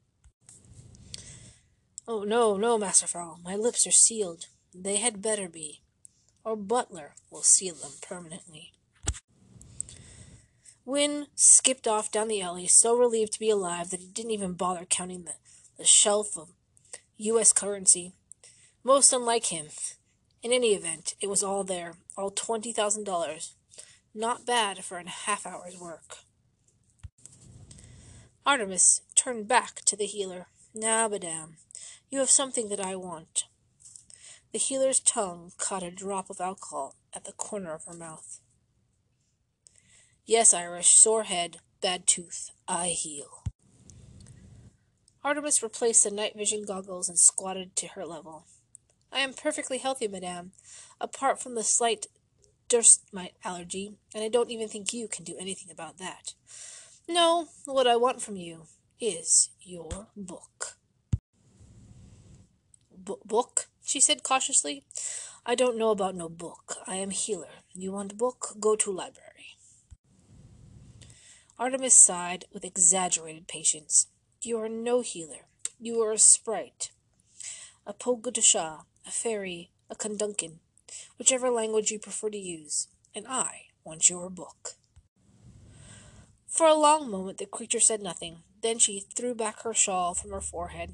Oh, 2.07 2.23
no, 2.23 2.57
no, 2.57 2.77
Master 2.77 3.07
Farrell. 3.07 3.39
My 3.43 3.55
lips 3.55 3.85
are 3.85 3.91
sealed. 3.91 4.47
They 4.73 4.97
had 4.97 5.21
better 5.21 5.47
be, 5.47 5.81
or 6.43 6.55
Butler 6.55 7.15
will 7.29 7.43
seal 7.43 7.75
them 7.75 7.91
permanently. 8.01 8.73
Nguyen 10.87 11.27
skipped 11.35 11.87
off 11.87 12.11
down 12.11 12.27
the 12.27 12.41
alley, 12.41 12.65
so 12.65 12.95
relieved 12.95 13.33
to 13.33 13.39
be 13.39 13.49
alive 13.49 13.91
that 13.91 13.99
he 13.99 14.07
didn't 14.07 14.31
even 14.31 14.53
bother 14.53 14.85
counting 14.85 15.23
the, 15.23 15.33
the 15.77 15.85
shelf 15.85 16.35
of 16.35 16.49
U.S. 17.17 17.53
currency. 17.53 18.13
Most 18.83 19.13
unlike 19.13 19.47
him. 19.47 19.67
In 20.41 20.51
any 20.51 20.73
event, 20.73 21.15
it 21.21 21.29
was 21.29 21.43
all 21.43 21.63
there, 21.63 21.95
all 22.17 22.31
twenty 22.31 22.71
thousand 22.71 23.03
dollars. 23.03 23.55
Not 24.15 24.45
bad 24.45 24.83
for 24.83 24.97
a 24.97 25.07
half 25.07 25.45
hour's 25.45 25.77
work. 25.77 26.19
Artemis 28.45 29.01
turned 29.15 29.47
back 29.47 29.81
to 29.85 29.95
the 29.95 30.05
healer. 30.05 30.47
Now, 30.73 31.07
madame, 31.07 31.57
you 32.09 32.19
have 32.19 32.29
something 32.29 32.69
that 32.69 32.79
I 32.79 32.95
want. 32.95 33.43
The 34.51 34.59
healer's 34.59 34.99
tongue 34.99 35.51
caught 35.57 35.83
a 35.83 35.91
drop 35.91 36.29
of 36.29 36.41
alcohol 36.41 36.95
at 37.13 37.25
the 37.25 37.33
corner 37.33 37.73
of 37.73 37.85
her 37.85 37.93
mouth. 37.93 38.39
Yes, 40.25 40.53
Irish, 40.53 40.89
sore 40.89 41.23
head, 41.23 41.57
bad 41.81 42.07
tooth, 42.07 42.51
I 42.67 42.87
heal. 42.87 43.43
Artemis 45.23 45.61
replaced 45.61 46.03
the 46.03 46.11
night 46.11 46.35
vision 46.35 46.63
goggles 46.65 47.09
and 47.09 47.19
squatted 47.19 47.75
to 47.75 47.87
her 47.89 48.05
level. 48.05 48.45
I 49.11 49.19
am 49.19 49.33
perfectly 49.33 49.79
healthy, 49.79 50.07
madame, 50.07 50.51
apart 51.01 51.41
from 51.41 51.55
the 51.55 51.63
slight 51.63 52.07
dust 52.69 53.03
mite 53.11 53.33
allergy, 53.43 53.95
and 54.15 54.23
I 54.23 54.29
don't 54.29 54.51
even 54.51 54.67
think 54.67 54.93
you 54.93 55.07
can 55.07 55.25
do 55.25 55.35
anything 55.39 55.71
about 55.71 55.97
that. 55.97 56.33
No, 57.07 57.47
what 57.65 57.87
I 57.87 57.95
want 57.95 58.21
from 58.21 58.35
you 58.35 58.67
is 58.99 59.49
your 59.61 60.07
book. 60.15 60.77
B- 63.03 63.15
book? 63.25 63.67
She 63.89 63.99
said 63.99 64.21
cautiously. 64.21 64.83
I 65.47 65.55
don't 65.55 65.77
know 65.77 65.89
about 65.89 66.13
no 66.13 66.29
book. 66.29 66.75
I 66.85 66.97
am 66.97 67.09
healer. 67.09 67.63
You 67.73 67.91
want 67.91 68.19
book? 68.19 68.53
Go 68.59 68.75
to 68.75 68.91
library. 68.91 69.57
Artemis 71.57 71.95
sighed 71.95 72.45
with 72.53 72.63
exaggerated 72.63 73.47
patience. 73.47 74.05
You 74.43 74.59
are 74.59 74.69
no 74.69 75.01
healer. 75.01 75.47
You 75.79 76.01
are 76.03 76.11
a 76.11 76.19
sprite, 76.19 76.91
a 77.87 77.93
pogadusha, 77.93 78.83
a 79.07 79.11
fairy, 79.11 79.71
a 79.89 79.95
conduncan, 79.95 80.59
whichever 81.17 81.49
language 81.49 81.89
you 81.89 81.97
prefer 81.97 82.29
to 82.29 82.37
use, 82.37 82.89
and 83.15 83.25
I 83.27 83.69
want 83.83 84.09
your 84.09 84.29
book. 84.29 84.75
For 86.47 86.67
a 86.67 86.75
long 86.75 87.09
moment 87.09 87.39
the 87.39 87.47
creature 87.47 87.79
said 87.79 88.01
nothing. 88.01 88.43
Then 88.61 88.79
she 88.79 89.05
threw 89.15 89.33
back 89.33 89.61
her 89.61 89.73
shawl 89.73 90.13
from 90.13 90.31
her 90.31 90.41
forehead. 90.41 90.93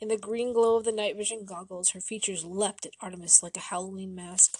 In 0.00 0.08
the 0.08 0.16
green 0.16 0.52
glow 0.52 0.76
of 0.76 0.84
the 0.84 0.92
night 0.92 1.16
vision 1.16 1.44
goggles, 1.44 1.90
her 1.90 2.00
features 2.00 2.44
leapt 2.44 2.86
at 2.86 2.92
Artemis 3.00 3.42
like 3.42 3.56
a 3.56 3.60
Halloween 3.60 4.14
mask. 4.14 4.58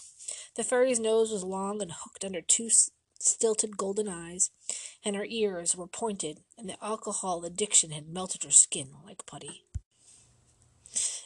The 0.55 0.63
fairy's 0.63 0.99
nose 0.99 1.31
was 1.31 1.43
long 1.43 1.81
and 1.81 1.91
hooked 1.91 2.25
under 2.25 2.41
two 2.41 2.69
stilted 3.19 3.77
golden 3.77 4.07
eyes, 4.07 4.51
and 5.03 5.15
her 5.15 5.25
ears 5.27 5.75
were 5.75 5.87
pointed, 5.87 6.39
and 6.57 6.69
the 6.69 6.83
alcohol 6.83 7.43
addiction 7.45 7.91
had 7.91 8.07
melted 8.07 8.43
her 8.43 8.51
skin 8.51 8.89
like 9.05 9.25
putty. 9.25 9.63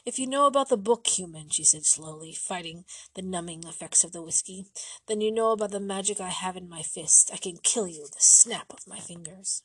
If 0.03 0.17
you 0.17 0.25
know 0.25 0.47
about 0.47 0.69
the 0.69 0.77
book, 0.77 1.07
human, 1.07 1.49
she 1.49 1.63
said 1.63 1.85
slowly, 1.85 2.33
fighting 2.33 2.85
the 3.13 3.21
numbing 3.21 3.63
effects 3.65 4.03
of 4.03 4.11
the 4.11 4.21
whiskey, 4.21 4.65
then 5.07 5.21
you 5.21 5.31
know 5.31 5.51
about 5.51 5.71
the 5.71 5.79
magic 5.79 6.19
I 6.19 6.29
have 6.29 6.57
in 6.57 6.67
my 6.67 6.81
fist. 6.81 7.29
I 7.31 7.37
can 7.37 7.57
kill 7.57 7.87
you 7.87 8.01
with 8.01 8.13
the 8.13 8.21
snap 8.21 8.73
of 8.73 8.87
my 8.87 8.97
fingers. 8.99 9.63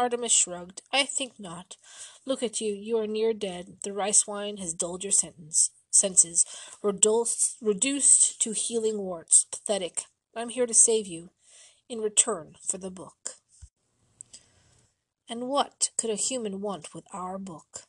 Artemis 0.00 0.32
shrugged. 0.32 0.80
I 0.94 1.04
think 1.04 1.34
not. 1.38 1.76
Look 2.24 2.42
at 2.42 2.58
you. 2.58 2.72
You 2.72 2.96
are 3.00 3.06
near 3.06 3.34
dead. 3.34 3.76
The 3.84 3.92
rice 3.92 4.26
wine 4.26 4.56
has 4.56 4.72
dulled 4.72 5.04
your 5.04 5.10
sentence, 5.10 5.72
senses, 5.90 6.46
reduced, 6.82 7.58
reduced 7.60 8.40
to 8.40 8.52
healing 8.52 8.96
warts. 8.96 9.44
Pathetic. 9.52 10.04
I'm 10.34 10.48
here 10.48 10.64
to 10.64 10.72
save 10.72 11.06
you, 11.06 11.32
in 11.86 11.98
return 12.00 12.54
for 12.66 12.78
the 12.78 12.90
book. 12.90 13.32
And 15.28 15.48
what 15.48 15.90
could 15.98 16.08
a 16.08 16.14
human 16.14 16.62
want 16.62 16.94
with 16.94 17.04
our 17.12 17.36
book? 17.36 17.82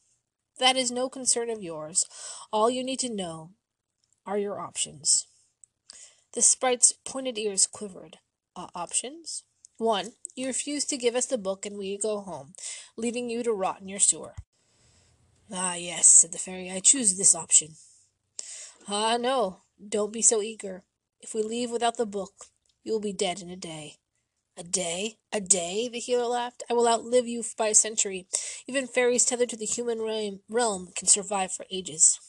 That 0.59 0.75
is 0.75 0.91
no 0.91 1.07
concern 1.07 1.49
of 1.49 1.63
yours. 1.63 2.05
All 2.51 2.69
you 2.69 2.83
need 2.83 2.99
to 2.99 3.09
know 3.09 3.51
are 4.25 4.37
your 4.37 4.59
options. 4.59 5.27
The 6.33 6.41
sprite's 6.41 6.93
pointed 7.05 7.37
ears 7.37 7.67
quivered. 7.67 8.17
Uh, 8.53 8.67
options? 8.75 9.43
One, 9.77 10.11
you 10.35 10.47
refuse 10.47 10.85
to 10.85 10.97
give 10.97 11.15
us 11.15 11.25
the 11.25 11.37
book 11.37 11.65
and 11.65 11.77
we 11.77 11.97
go 11.97 12.21
home, 12.21 12.53
leaving 12.97 13.29
you 13.29 13.43
to 13.43 13.53
rot 13.53 13.81
in 13.81 13.89
your 13.89 13.99
sewer. 13.99 14.33
Ah, 15.53 15.75
yes, 15.75 16.07
said 16.07 16.31
the 16.31 16.37
fairy, 16.37 16.71
I 16.71 16.79
choose 16.79 17.17
this 17.17 17.35
option. 17.35 17.75
Ah, 18.87 19.17
no, 19.17 19.63
don't 19.85 20.13
be 20.13 20.21
so 20.21 20.41
eager. 20.41 20.83
If 21.19 21.33
we 21.33 21.43
leave 21.43 21.69
without 21.69 21.97
the 21.97 22.05
book, 22.05 22.45
you 22.83 22.93
will 22.93 22.99
be 22.99 23.13
dead 23.13 23.41
in 23.41 23.49
a 23.49 23.55
day. 23.55 23.97
A 24.57 24.63
day? 24.63 25.17
A 25.31 25.39
day? 25.39 25.87
The 25.87 25.99
healer 25.99 26.27
laughed. 26.27 26.63
I 26.69 26.73
will 26.73 26.87
outlive 26.87 27.27
you 27.27 27.43
by 27.57 27.67
a 27.67 27.75
century. 27.75 28.27
Even 28.67 28.87
fairies 28.87 29.25
tethered 29.25 29.49
to 29.49 29.57
the 29.57 29.65
human 29.65 30.01
realm 30.49 30.89
can 30.95 31.07
survive 31.07 31.51
for 31.51 31.65
ages. 31.71 32.19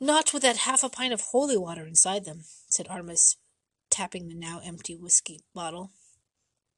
Not 0.00 0.32
with 0.32 0.42
that 0.42 0.58
half 0.58 0.84
a 0.84 0.88
pint 0.88 1.12
of 1.12 1.20
holy 1.20 1.56
water 1.56 1.86
inside 1.86 2.24
them, 2.24 2.42
said 2.68 2.88
Artemis, 2.88 3.36
tapping 3.94 4.26
the 4.26 4.34
now 4.34 4.60
empty 4.64 4.96
whiskey 4.96 5.38
bottle. 5.54 5.92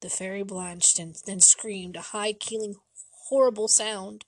The 0.01 0.09
fairy 0.09 0.43
blanched 0.43 0.99
and 0.99 1.15
then 1.25 1.39
screamed, 1.39 1.95
a 1.95 2.01
high, 2.01 2.33
keeling, 2.33 2.75
horrible 3.29 3.67
sound. 3.67 4.25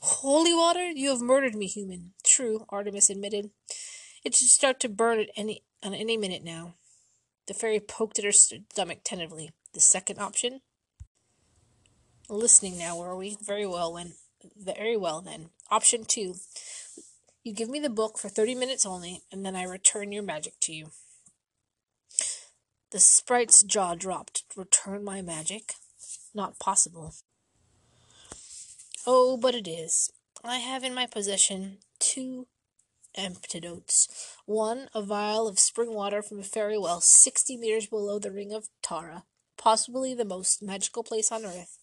Holy 0.00 0.52
water? 0.52 0.90
You 0.90 1.08
have 1.08 1.22
murdered 1.22 1.54
me, 1.54 1.66
human. 1.66 2.12
True, 2.22 2.66
Artemis 2.68 3.08
admitted. 3.08 3.48
It 4.22 4.34
should 4.34 4.48
start 4.48 4.78
to 4.80 4.90
burn 4.90 5.20
at 5.20 5.30
any 5.36 5.62
on 5.82 5.94
any 5.94 6.18
minute 6.18 6.44
now. 6.44 6.74
The 7.46 7.54
fairy 7.54 7.80
poked 7.80 8.18
at 8.18 8.26
her 8.26 8.32
stomach 8.32 8.98
tentatively. 9.02 9.52
The 9.72 9.80
second 9.80 10.18
option? 10.18 10.60
Listening 12.28 12.76
now, 12.76 12.98
were 12.98 13.16
we? 13.16 13.38
Very 13.42 13.66
well, 13.66 13.94
when 13.94 14.12
very 14.54 14.98
well 14.98 15.22
then. 15.22 15.48
Option 15.70 16.04
two. 16.04 16.34
You 17.42 17.54
give 17.54 17.70
me 17.70 17.80
the 17.80 17.88
book 17.88 18.18
for 18.18 18.28
thirty 18.28 18.54
minutes 18.54 18.84
only, 18.84 19.22
and 19.32 19.46
then 19.46 19.56
I 19.56 19.62
return 19.62 20.12
your 20.12 20.22
magic 20.22 20.60
to 20.62 20.74
you. 20.74 20.90
The 22.92 23.00
sprite's 23.00 23.62
jaw 23.62 23.94
dropped. 23.94 24.44
Return 24.56 25.04
my 25.04 25.20
magic? 25.20 25.74
Not 26.34 26.58
possible. 26.58 27.14
Oh, 29.06 29.36
but 29.36 29.54
it 29.54 29.68
is. 29.68 30.12
I 30.44 30.58
have 30.58 30.84
in 30.84 30.94
my 30.94 31.06
possession 31.06 31.78
two 31.98 32.46
antidotes. 33.16 34.36
One, 34.44 34.88
a 34.94 35.02
vial 35.02 35.48
of 35.48 35.58
spring 35.58 35.94
water 35.94 36.22
from 36.22 36.38
a 36.38 36.44
fairy 36.44 36.78
well 36.78 37.00
sixty 37.00 37.56
meters 37.56 37.86
below 37.86 38.18
the 38.18 38.30
ring 38.30 38.52
of 38.52 38.68
Tara, 38.82 39.24
possibly 39.56 40.14
the 40.14 40.24
most 40.24 40.62
magical 40.62 41.02
place 41.02 41.32
on 41.32 41.44
earth, 41.44 41.78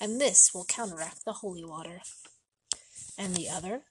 and 0.00 0.20
this 0.20 0.54
will 0.54 0.64
counteract 0.64 1.24
the 1.24 1.34
holy 1.34 1.64
water. 1.64 2.00
And 3.18 3.34
the 3.34 3.48
other? 3.48 3.82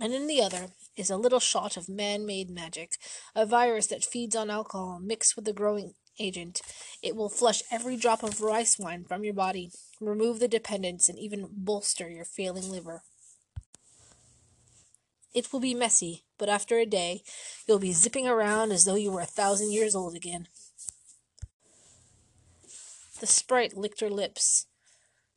And 0.00 0.14
in 0.14 0.26
the 0.26 0.40
other 0.40 0.68
is 0.96 1.10
a 1.10 1.16
little 1.16 1.40
shot 1.40 1.76
of 1.76 1.88
man 1.88 2.24
made 2.24 2.50
magic, 2.50 2.92
a 3.34 3.44
virus 3.44 3.88
that 3.88 4.04
feeds 4.04 4.36
on 4.36 4.50
alcohol 4.50 5.00
mixed 5.02 5.34
with 5.36 5.44
the 5.44 5.52
growing 5.52 5.94
agent. 6.20 6.60
It 7.02 7.16
will 7.16 7.28
flush 7.28 7.62
every 7.70 7.96
drop 7.96 8.22
of 8.22 8.40
rice 8.40 8.78
wine 8.78 9.04
from 9.04 9.24
your 9.24 9.34
body, 9.34 9.70
remove 10.00 10.38
the 10.38 10.48
dependence, 10.48 11.08
and 11.08 11.18
even 11.18 11.48
bolster 11.50 12.08
your 12.08 12.24
failing 12.24 12.70
liver. 12.70 13.02
It 15.34 15.52
will 15.52 15.60
be 15.60 15.74
messy, 15.74 16.24
but 16.38 16.48
after 16.48 16.78
a 16.78 16.86
day, 16.86 17.22
you'll 17.66 17.78
be 17.78 17.92
zipping 17.92 18.26
around 18.26 18.72
as 18.72 18.84
though 18.84 18.94
you 18.94 19.12
were 19.12 19.20
a 19.20 19.26
thousand 19.26 19.72
years 19.72 19.94
old 19.94 20.16
again. 20.16 20.48
The 23.20 23.26
sprite 23.26 23.76
licked 23.76 24.00
her 24.00 24.10
lips. 24.10 24.66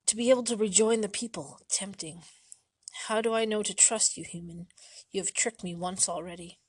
To 0.08 0.16
be 0.16 0.30
able 0.30 0.44
to 0.44 0.56
rejoin 0.56 1.02
the 1.02 1.10
people, 1.10 1.60
tempting. 1.70 2.22
How 3.08 3.22
do 3.22 3.34
I 3.34 3.46
know 3.46 3.64
to 3.64 3.74
trust 3.74 4.18
you, 4.18 4.24
human? 4.24 4.68
You 5.12 5.22
have 5.22 5.34
tricked 5.34 5.64
me 5.64 5.76
once 5.76 6.08
already. 6.08 6.60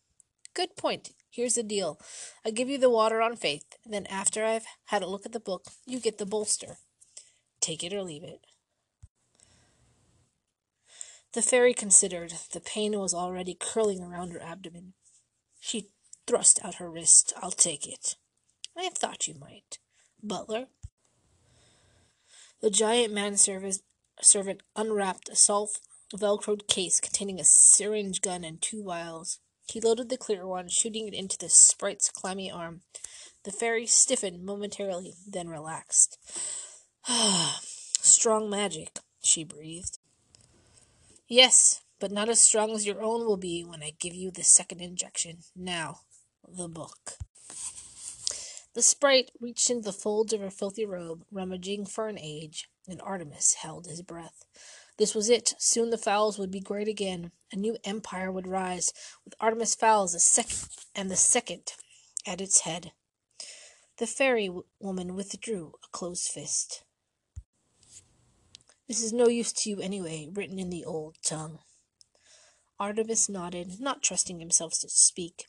Good 0.54 0.76
point. 0.76 1.10
Here's 1.30 1.54
the 1.54 1.62
deal. 1.62 1.98
I 2.44 2.50
give 2.50 2.68
you 2.68 2.78
the 2.78 2.90
water 2.90 3.20
on 3.22 3.36
faith, 3.36 3.64
then 3.86 4.06
after 4.06 4.44
I've 4.44 4.66
had 4.86 5.02
a 5.02 5.06
look 5.06 5.24
at 5.26 5.32
the 5.32 5.40
book, 5.40 5.66
you 5.86 6.00
get 6.00 6.18
the 6.18 6.26
bolster. 6.26 6.76
Take 7.60 7.84
it 7.84 7.92
or 7.92 8.02
leave 8.02 8.24
it. 8.24 8.46
The 11.32 11.42
fairy 11.42 11.72
considered. 11.72 12.34
The 12.52 12.60
pain 12.60 12.98
was 12.98 13.14
already 13.14 13.56
curling 13.58 14.02
around 14.02 14.32
her 14.32 14.42
abdomen. 14.42 14.92
She 15.60 15.88
thrust 16.26 16.62
out 16.64 16.74
her 16.74 16.90
wrist. 16.90 17.32
I'll 17.40 17.50
take 17.50 17.86
it. 17.86 18.16
I 18.76 18.90
thought 18.90 19.26
you 19.26 19.34
might. 19.34 19.78
Butler? 20.22 20.66
The 22.60 22.70
giant 22.70 23.14
manservant 23.14 24.62
unwrapped 24.76 25.28
a 25.30 25.36
velcroed 26.18 26.66
case 26.66 27.00
containing 27.00 27.40
a 27.40 27.44
syringe 27.44 28.20
gun 28.20 28.44
and 28.44 28.60
two 28.60 28.82
vials. 28.82 29.38
He 29.66 29.80
loaded 29.80 30.08
the 30.08 30.16
clear 30.16 30.46
one, 30.46 30.68
shooting 30.68 31.08
it 31.08 31.14
into 31.14 31.38
the 31.38 31.48
sprite's 31.48 32.10
clammy 32.10 32.50
arm. 32.50 32.82
The 33.44 33.52
fairy 33.52 33.86
stiffened 33.86 34.44
momentarily, 34.44 35.14
then 35.26 35.48
relaxed. 35.48 36.18
Strong 37.08 38.50
magic, 38.50 38.98
she 39.22 39.44
breathed. 39.44 39.98
Yes, 41.28 41.82
but 41.98 42.12
not 42.12 42.28
as 42.28 42.40
strong 42.40 42.72
as 42.72 42.86
your 42.86 43.00
own 43.02 43.24
will 43.24 43.36
be 43.36 43.64
when 43.64 43.82
I 43.82 43.92
give 43.98 44.14
you 44.14 44.30
the 44.30 44.42
second 44.42 44.80
injection. 44.80 45.38
Now, 45.56 46.00
the 46.46 46.68
book. 46.68 47.14
The 48.74 48.82
sprite 48.82 49.30
reached 49.40 49.70
into 49.70 49.84
the 49.84 49.92
folds 49.92 50.32
of 50.32 50.40
her 50.40 50.50
filthy 50.50 50.84
robe, 50.86 51.24
rummaging 51.30 51.86
for 51.86 52.08
an 52.08 52.18
age, 52.18 52.68
and 52.88 53.00
Artemis 53.02 53.54
held 53.54 53.86
his 53.86 54.02
breath. 54.02 54.44
This 54.98 55.14
was 55.14 55.30
it. 55.30 55.54
Soon 55.58 55.90
the 55.90 55.98
fowls 55.98 56.38
would 56.38 56.50
be 56.50 56.60
great 56.60 56.88
again. 56.88 57.32
A 57.52 57.56
new 57.56 57.76
empire 57.84 58.30
would 58.30 58.46
rise, 58.46 58.92
with 59.24 59.34
Artemis 59.40 59.74
Fowls 59.74 60.12
the 60.12 60.20
second 60.20 60.68
and 60.94 61.10
the 61.10 61.16
second 61.16 61.72
at 62.26 62.40
its 62.40 62.60
head. 62.60 62.92
The 63.98 64.06
fairy 64.06 64.50
woman 64.80 65.14
withdrew 65.14 65.74
a 65.84 65.88
closed 65.90 66.28
fist. 66.28 66.84
This 68.88 69.02
is 69.02 69.12
no 69.12 69.28
use 69.28 69.52
to 69.52 69.70
you 69.70 69.80
anyway, 69.80 70.28
written 70.32 70.58
in 70.58 70.70
the 70.70 70.84
old 70.84 71.16
tongue. 71.24 71.60
Artemis 72.78 73.28
nodded, 73.28 73.80
not 73.80 74.02
trusting 74.02 74.40
himself 74.40 74.72
to 74.80 74.88
speak. 74.88 75.46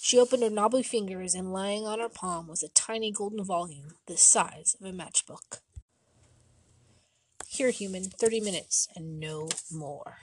She 0.00 0.18
opened 0.18 0.42
her 0.42 0.50
knobby 0.50 0.82
fingers, 0.82 1.34
and 1.34 1.52
lying 1.52 1.86
on 1.86 1.98
her 1.98 2.08
palm 2.08 2.46
was 2.46 2.62
a 2.62 2.68
tiny 2.68 3.10
golden 3.10 3.44
volume, 3.44 3.94
the 4.06 4.16
size 4.16 4.76
of 4.80 4.86
a 4.86 4.92
matchbook. 4.92 5.60
Here, 7.50 7.70
human, 7.70 8.04
30 8.04 8.40
minutes 8.40 8.88
and 8.94 9.18
no 9.18 9.48
more. 9.72 10.18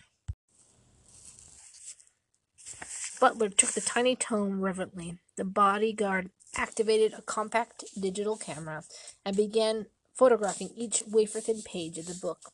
Butler 3.20 3.50
took 3.50 3.72
the 3.72 3.82
tiny 3.82 4.16
tome 4.16 4.62
reverently. 4.62 5.18
The 5.36 5.44
bodyguard 5.44 6.30
activated 6.56 7.14
a 7.14 7.22
compact 7.22 7.84
digital 8.00 8.38
camera 8.38 8.84
and 9.26 9.36
began 9.36 9.88
photographing 10.14 10.70
each 10.76 11.04
wafer 11.08 11.42
thin 11.42 11.62
page 11.62 11.98
of 11.98 12.06
the 12.06 12.14
book. 12.14 12.52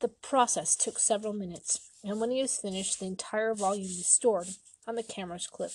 The 0.00 0.08
process 0.08 0.76
took 0.76 0.98
several 0.98 1.32
minutes, 1.32 1.90
and 2.04 2.20
when 2.20 2.30
he 2.30 2.42
was 2.42 2.56
finished, 2.56 3.00
the 3.00 3.06
entire 3.06 3.54
volume 3.54 3.84
was 3.84 4.06
stored 4.06 4.48
on 4.86 4.96
the 4.96 5.02
camera's 5.02 5.46
clip. 5.46 5.72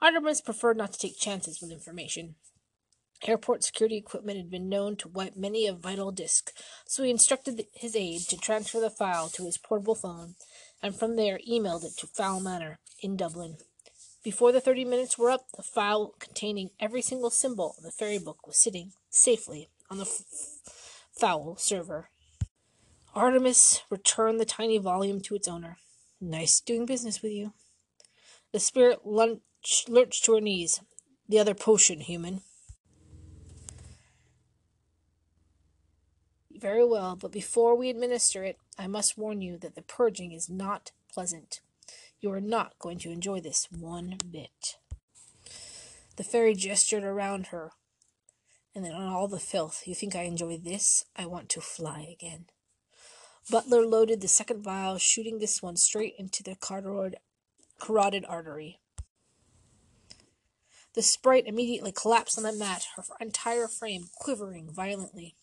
Artemis 0.00 0.40
preferred 0.40 0.76
not 0.76 0.92
to 0.92 0.98
take 0.98 1.18
chances 1.18 1.60
with 1.60 1.70
information. 1.70 2.36
Airport 3.26 3.64
security 3.64 3.96
equipment 3.96 4.38
had 4.38 4.50
been 4.50 4.68
known 4.68 4.96
to 4.96 5.08
wipe 5.08 5.36
many 5.36 5.66
a 5.66 5.72
vital 5.72 6.12
disk, 6.12 6.52
so 6.86 7.02
he 7.02 7.10
instructed 7.10 7.66
his 7.74 7.96
aide 7.96 8.22
to 8.28 8.36
transfer 8.36 8.80
the 8.80 8.90
file 8.90 9.28
to 9.30 9.44
his 9.44 9.58
portable 9.58 9.94
phone, 9.94 10.36
and 10.82 10.94
from 10.94 11.16
there 11.16 11.40
emailed 11.48 11.84
it 11.84 11.96
to 11.98 12.06
Fowl 12.06 12.40
Manor 12.40 12.78
in 13.00 13.16
Dublin. 13.16 13.58
Before 14.22 14.52
the 14.52 14.60
thirty 14.60 14.84
minutes 14.84 15.18
were 15.18 15.30
up, 15.30 15.46
the 15.56 15.62
file 15.62 16.14
containing 16.18 16.70
every 16.78 17.02
single 17.02 17.30
symbol 17.30 17.74
of 17.76 17.84
the 17.84 17.90
fairy 17.90 18.18
book 18.18 18.46
was 18.46 18.56
sitting 18.56 18.92
safely 19.10 19.68
on 19.90 19.98
the 19.98 20.04
f- 20.04 21.58
server. 21.58 22.10
Artemis 23.14 23.82
returned 23.90 24.38
the 24.38 24.44
tiny 24.44 24.78
volume 24.78 25.20
to 25.22 25.34
its 25.34 25.48
owner. 25.48 25.76
Nice 26.20 26.60
doing 26.60 26.86
business 26.86 27.20
with 27.20 27.32
you. 27.32 27.52
The 28.52 28.60
spirit 28.60 29.00
lurched 29.04 30.24
to 30.24 30.34
her 30.34 30.40
knees. 30.40 30.80
The 31.28 31.38
other 31.38 31.54
potion, 31.54 32.00
human. 32.00 32.42
Very 36.58 36.84
well, 36.84 37.14
but 37.14 37.30
before 37.30 37.76
we 37.76 37.88
administer 37.88 38.42
it, 38.42 38.58
I 38.76 38.88
must 38.88 39.16
warn 39.16 39.40
you 39.40 39.58
that 39.58 39.76
the 39.76 39.82
purging 39.82 40.32
is 40.32 40.50
not 40.50 40.90
pleasant. 41.12 41.60
You 42.20 42.32
are 42.32 42.40
not 42.40 42.76
going 42.80 42.98
to 42.98 43.12
enjoy 43.12 43.40
this 43.40 43.68
one 43.70 44.16
bit. 44.28 44.76
The 46.16 46.24
fairy 46.24 46.54
gestured 46.54 47.04
around 47.04 47.48
her, 47.48 47.70
and 48.74 48.84
then 48.84 48.92
on 48.92 49.06
all 49.06 49.28
the 49.28 49.38
filth. 49.38 49.84
You 49.86 49.94
think 49.94 50.16
I 50.16 50.22
enjoy 50.22 50.58
this? 50.58 51.04
I 51.14 51.26
want 51.26 51.48
to 51.50 51.60
fly 51.60 52.08
again. 52.12 52.46
Butler 53.48 53.86
loaded 53.86 54.20
the 54.20 54.26
second 54.26 54.64
vial, 54.64 54.98
shooting 54.98 55.38
this 55.38 55.62
one 55.62 55.76
straight 55.76 56.14
into 56.18 56.42
the 56.42 56.56
carotid, 56.56 58.24
artery. 58.28 58.80
The 60.94 61.02
sprite 61.02 61.46
immediately 61.46 61.92
collapsed 61.92 62.36
on 62.36 62.42
the 62.42 62.52
mat, 62.52 62.88
her 62.96 63.04
entire 63.20 63.68
frame 63.68 64.08
quivering 64.16 64.68
violently. 64.72 65.36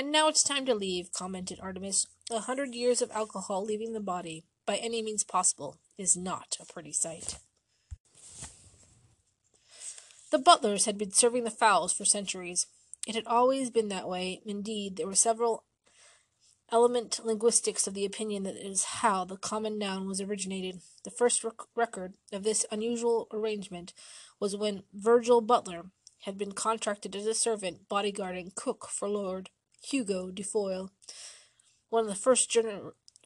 And 0.00 0.10
now 0.10 0.28
it's 0.28 0.42
time 0.42 0.64
to 0.64 0.74
leave, 0.74 1.12
commented 1.12 1.58
Artemis. 1.60 2.06
A 2.30 2.40
hundred 2.40 2.74
years 2.74 3.02
of 3.02 3.10
alcohol 3.10 3.62
leaving 3.62 3.92
the 3.92 4.00
body, 4.00 4.46
by 4.64 4.76
any 4.76 5.02
means 5.02 5.24
possible, 5.24 5.76
is 5.98 6.16
not 6.16 6.56
a 6.58 6.64
pretty 6.64 6.90
sight. 6.90 7.36
The 10.30 10.38
butlers 10.38 10.86
had 10.86 10.96
been 10.96 11.12
serving 11.12 11.44
the 11.44 11.50
fowls 11.50 11.92
for 11.92 12.06
centuries. 12.06 12.64
It 13.06 13.14
had 13.14 13.26
always 13.26 13.68
been 13.68 13.90
that 13.90 14.08
way. 14.08 14.40
Indeed, 14.46 14.96
there 14.96 15.06
were 15.06 15.14
several 15.14 15.64
element 16.72 17.20
linguistics 17.22 17.86
of 17.86 17.92
the 17.92 18.06
opinion 18.06 18.44
that 18.44 18.56
it 18.56 18.64
is 18.66 18.84
how 18.84 19.26
the 19.26 19.36
common 19.36 19.78
noun 19.78 20.08
was 20.08 20.22
originated. 20.22 20.80
The 21.04 21.10
first 21.10 21.44
rec- 21.44 21.76
record 21.76 22.14
of 22.32 22.42
this 22.42 22.64
unusual 22.72 23.28
arrangement 23.34 23.92
was 24.40 24.56
when 24.56 24.84
Virgil 24.94 25.42
Butler 25.42 25.90
had 26.20 26.38
been 26.38 26.52
contracted 26.52 27.14
as 27.14 27.26
a 27.26 27.34
servant, 27.34 27.86
bodyguard, 27.90 28.38
and 28.38 28.54
cook 28.54 28.88
for 28.88 29.06
Lord 29.06 29.50
Hugo 29.82 30.30
de 30.30 30.42
Foyle, 30.42 30.90
one 31.88 32.04
of 32.04 32.08
the 32.08 32.14
first 32.14 32.56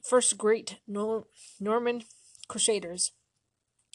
first 0.03 0.39
great 0.39 0.79
Nor- 0.87 1.27
Norman 1.61 2.05
crusaders. 2.49 3.13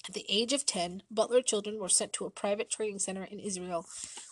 At 0.07 0.13
the 0.13 0.25
age 0.29 0.53
of 0.53 0.65
10, 0.65 1.03
Butler 1.11 1.41
children 1.41 1.79
were 1.79 1.89
sent 1.89 2.13
to 2.13 2.25
a 2.25 2.31
private 2.31 2.69
training 2.69 2.99
center 2.99 3.23
in 3.23 3.39
Israel 3.39 3.85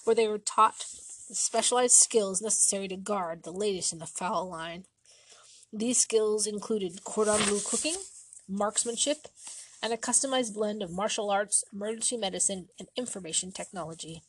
where 0.06 0.16
they 0.16 0.28
were 0.28 0.38
taught 0.38 0.86
the 1.28 1.36
specialized 1.36 1.96
skills 1.96 2.42
necessary 2.42 2.88
to 2.88 2.98
guard 2.98 3.44
the 3.44 3.52
latest 3.52 3.92
in 3.94 4.00
the 4.00 4.06
Fowl 4.06 4.50
line. 4.50 4.86
These 5.74 6.00
skills 6.00 6.48
included 6.48 7.04
cordon 7.04 7.46
bleu 7.48 7.60
cooking, 7.60 7.96
marksmanship, 8.48 9.28
and 9.84 9.92
a 9.92 9.98
customized 9.98 10.54
blend 10.54 10.82
of 10.82 10.92
martial 10.92 11.30
arts, 11.30 11.64
emergency 11.74 12.18
medicine, 12.18 12.70
and 12.80 12.88
information 12.96 13.52
technology. 13.52 14.24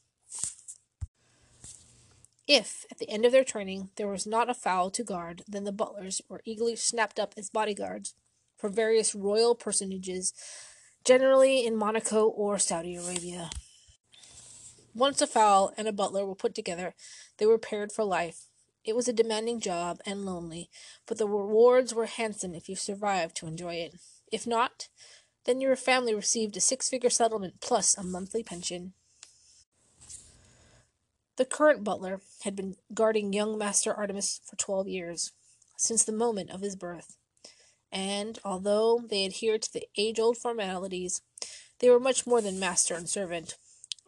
If, 2.48 2.86
at 2.90 2.96
the 2.96 3.10
end 3.10 3.26
of 3.26 3.32
their 3.32 3.44
training, 3.44 3.90
there 3.96 4.08
was 4.08 4.26
not 4.26 4.48
a 4.48 4.54
fowl 4.54 4.90
to 4.92 5.04
guard, 5.04 5.42
then 5.46 5.64
the 5.64 5.72
butlers 5.72 6.22
were 6.30 6.40
eagerly 6.46 6.76
snapped 6.76 7.20
up 7.20 7.34
as 7.36 7.50
bodyguards 7.50 8.14
for 8.56 8.70
various 8.70 9.14
royal 9.14 9.54
personages, 9.54 10.32
generally 11.04 11.66
in 11.66 11.76
Monaco 11.76 12.26
or 12.26 12.58
Saudi 12.58 12.96
Arabia. 12.96 13.50
Once 14.94 15.20
a 15.20 15.26
fowl 15.26 15.74
and 15.76 15.86
a 15.86 15.92
butler 15.92 16.24
were 16.24 16.34
put 16.34 16.54
together, 16.54 16.94
they 17.36 17.44
were 17.44 17.58
paired 17.58 17.92
for 17.92 18.02
life. 18.02 18.46
It 18.82 18.96
was 18.96 19.06
a 19.08 19.12
demanding 19.12 19.60
job 19.60 20.00
and 20.06 20.24
lonely, 20.24 20.70
but 21.06 21.18
the 21.18 21.28
rewards 21.28 21.92
were 21.92 22.06
handsome 22.06 22.54
if 22.54 22.70
you 22.70 22.76
survived 22.76 23.36
to 23.36 23.46
enjoy 23.46 23.74
it. 23.74 23.96
If 24.32 24.46
not, 24.46 24.88
then 25.44 25.60
your 25.60 25.76
family 25.76 26.14
received 26.14 26.56
a 26.56 26.60
six 26.60 26.88
figure 26.88 27.10
settlement 27.10 27.60
plus 27.60 27.96
a 27.96 28.02
monthly 28.02 28.42
pension. 28.42 28.94
The 31.38 31.44
current 31.44 31.84
butler 31.84 32.20
had 32.42 32.56
been 32.56 32.74
guarding 32.92 33.32
young 33.32 33.56
Master 33.56 33.94
Artemis 33.94 34.40
for 34.44 34.56
twelve 34.56 34.88
years, 34.88 35.30
since 35.76 36.02
the 36.02 36.10
moment 36.10 36.50
of 36.50 36.62
his 36.62 36.74
birth, 36.74 37.16
and, 37.92 38.40
although 38.44 39.04
they 39.08 39.24
adhered 39.24 39.62
to 39.62 39.72
the 39.72 39.86
age 39.96 40.18
old 40.18 40.36
formalities, 40.36 41.22
they 41.78 41.90
were 41.90 42.00
much 42.00 42.26
more 42.26 42.40
than 42.40 42.58
master 42.58 42.94
and 42.96 43.08
servant. 43.08 43.56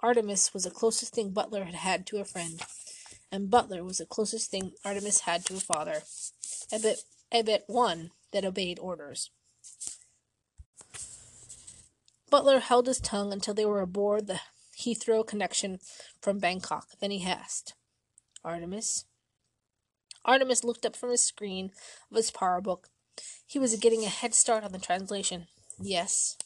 Artemis 0.02 0.52
was 0.52 0.64
the 0.64 0.72
closest 0.72 1.14
thing 1.14 1.30
Butler 1.30 1.62
had 1.62 1.76
had 1.76 2.04
to 2.08 2.18
a 2.18 2.24
friend, 2.24 2.62
and 3.30 3.48
Butler 3.48 3.84
was 3.84 3.98
the 3.98 4.06
closest 4.06 4.50
thing 4.50 4.72
Artemis 4.84 5.20
had 5.20 5.44
to 5.44 5.54
a 5.54 5.60
father, 5.60 6.02
I 6.72 6.78
bet, 6.78 6.96
I 7.32 7.42
bet 7.42 7.62
one 7.68 8.10
that 8.32 8.44
obeyed 8.44 8.80
orders. 8.80 9.30
Butler 12.28 12.58
held 12.58 12.88
his 12.88 12.98
tongue 12.98 13.32
until 13.32 13.54
they 13.54 13.66
were 13.66 13.80
aboard 13.80 14.26
the 14.26 14.40
Heathrow 14.80 15.26
connection 15.26 15.78
from 16.20 16.38
Bangkok. 16.38 16.88
Then 17.00 17.10
he 17.10 17.26
asked, 17.26 17.74
Artemis? 18.44 19.04
Artemis 20.24 20.64
looked 20.64 20.84
up 20.84 20.96
from 20.96 21.10
his 21.10 21.22
screen 21.22 21.70
of 22.10 22.16
his 22.16 22.30
PowerBook. 22.30 22.84
He 23.46 23.58
was 23.58 23.76
getting 23.76 24.04
a 24.04 24.08
head 24.08 24.34
start 24.34 24.64
on 24.64 24.72
the 24.72 24.78
translation. 24.78 25.46
Yes. 25.80 26.36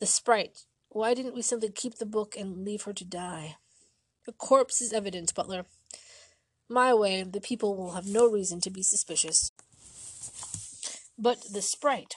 The 0.00 0.06
sprite. 0.06 0.64
Why 0.88 1.14
didn't 1.14 1.34
we 1.34 1.42
simply 1.42 1.70
keep 1.70 1.96
the 1.96 2.06
book 2.06 2.36
and 2.36 2.64
leave 2.64 2.82
her 2.82 2.92
to 2.92 3.04
die? 3.04 3.56
A 4.26 4.32
corpse 4.32 4.80
is 4.80 4.92
evidence, 4.92 5.32
Butler. 5.32 5.66
My 6.68 6.94
way, 6.94 7.22
the 7.22 7.40
people 7.40 7.76
will 7.76 7.92
have 7.92 8.06
no 8.06 8.26
reason 8.26 8.60
to 8.62 8.70
be 8.70 8.82
suspicious. 8.82 9.52
But 11.18 11.52
the 11.52 11.62
sprite. 11.62 12.16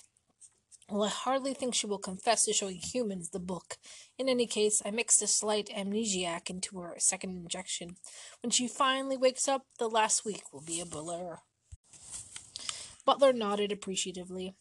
Well, 0.89 1.03
I 1.03 1.09
hardly 1.09 1.53
think 1.53 1.75
she 1.75 1.85
will 1.85 1.97
confess 1.97 2.45
to 2.45 2.53
showing 2.53 2.77
humans 2.77 3.29
the 3.29 3.39
book. 3.39 3.77
In 4.17 4.29
any 4.29 4.47
case, 4.47 4.81
I 4.85 4.91
mixed 4.91 5.21
a 5.21 5.27
slight 5.27 5.69
amnesiac 5.75 6.49
into 6.49 6.79
her 6.79 6.95
second 6.97 7.31
injection. 7.35 7.97
When 8.41 8.51
she 8.51 8.69
finally 8.69 9.17
wakes 9.17 9.49
up, 9.49 9.65
the 9.79 9.89
last 9.89 10.23
week 10.23 10.43
will 10.53 10.61
be 10.61 10.79
a 10.79 10.85
blur. 10.85 11.39
Butler 13.03 13.33
nodded 13.33 13.73
appreciatively. 13.73 14.55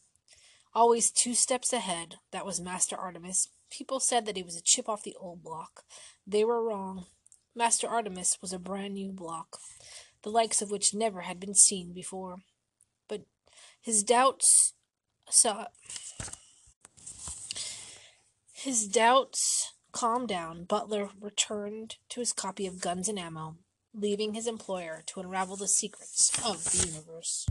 Always 0.75 1.11
two 1.11 1.33
steps 1.33 1.71
ahead, 1.71 2.15
that 2.31 2.45
was 2.45 2.59
Master 2.59 2.97
Artemis. 2.97 3.47
People 3.69 4.01
said 4.01 4.25
that 4.25 4.35
he 4.35 4.43
was 4.43 4.57
a 4.57 4.61
chip 4.61 4.89
off 4.89 5.03
the 5.03 5.15
old 5.19 5.41
block. 5.41 5.85
They 6.25 6.43
were 6.43 6.63
wrong. 6.63 7.05
Master 7.55 7.87
Artemis 7.87 8.37
was 8.41 8.51
a 8.51 8.59
brand 8.59 8.95
new 8.95 9.13
block, 9.13 9.59
the 10.23 10.29
likes 10.29 10.61
of 10.61 10.71
which 10.71 10.93
never 10.93 11.21
had 11.21 11.39
been 11.39 11.55
seen 11.55 11.93
before. 11.93 12.39
But 13.07 13.21
his 13.81 14.03
doubts 14.03 14.73
saw 15.29 15.65
his 18.67 18.87
doubts 18.87 19.73
calmed 19.91 20.27
down, 20.27 20.63
Butler 20.63 21.09
returned 21.21 21.97
to 22.09 22.19
his 22.19 22.33
copy 22.33 22.67
of 22.67 22.81
Guns 22.81 23.07
and 23.07 23.19
Ammo, 23.19 23.57
leaving 23.93 24.33
his 24.33 24.47
employer 24.47 25.03
to 25.05 25.19
unravel 25.19 25.55
the 25.55 25.67
secrets 25.67 26.31
of 26.43 26.63
the 26.65 26.87
universe. 26.87 27.45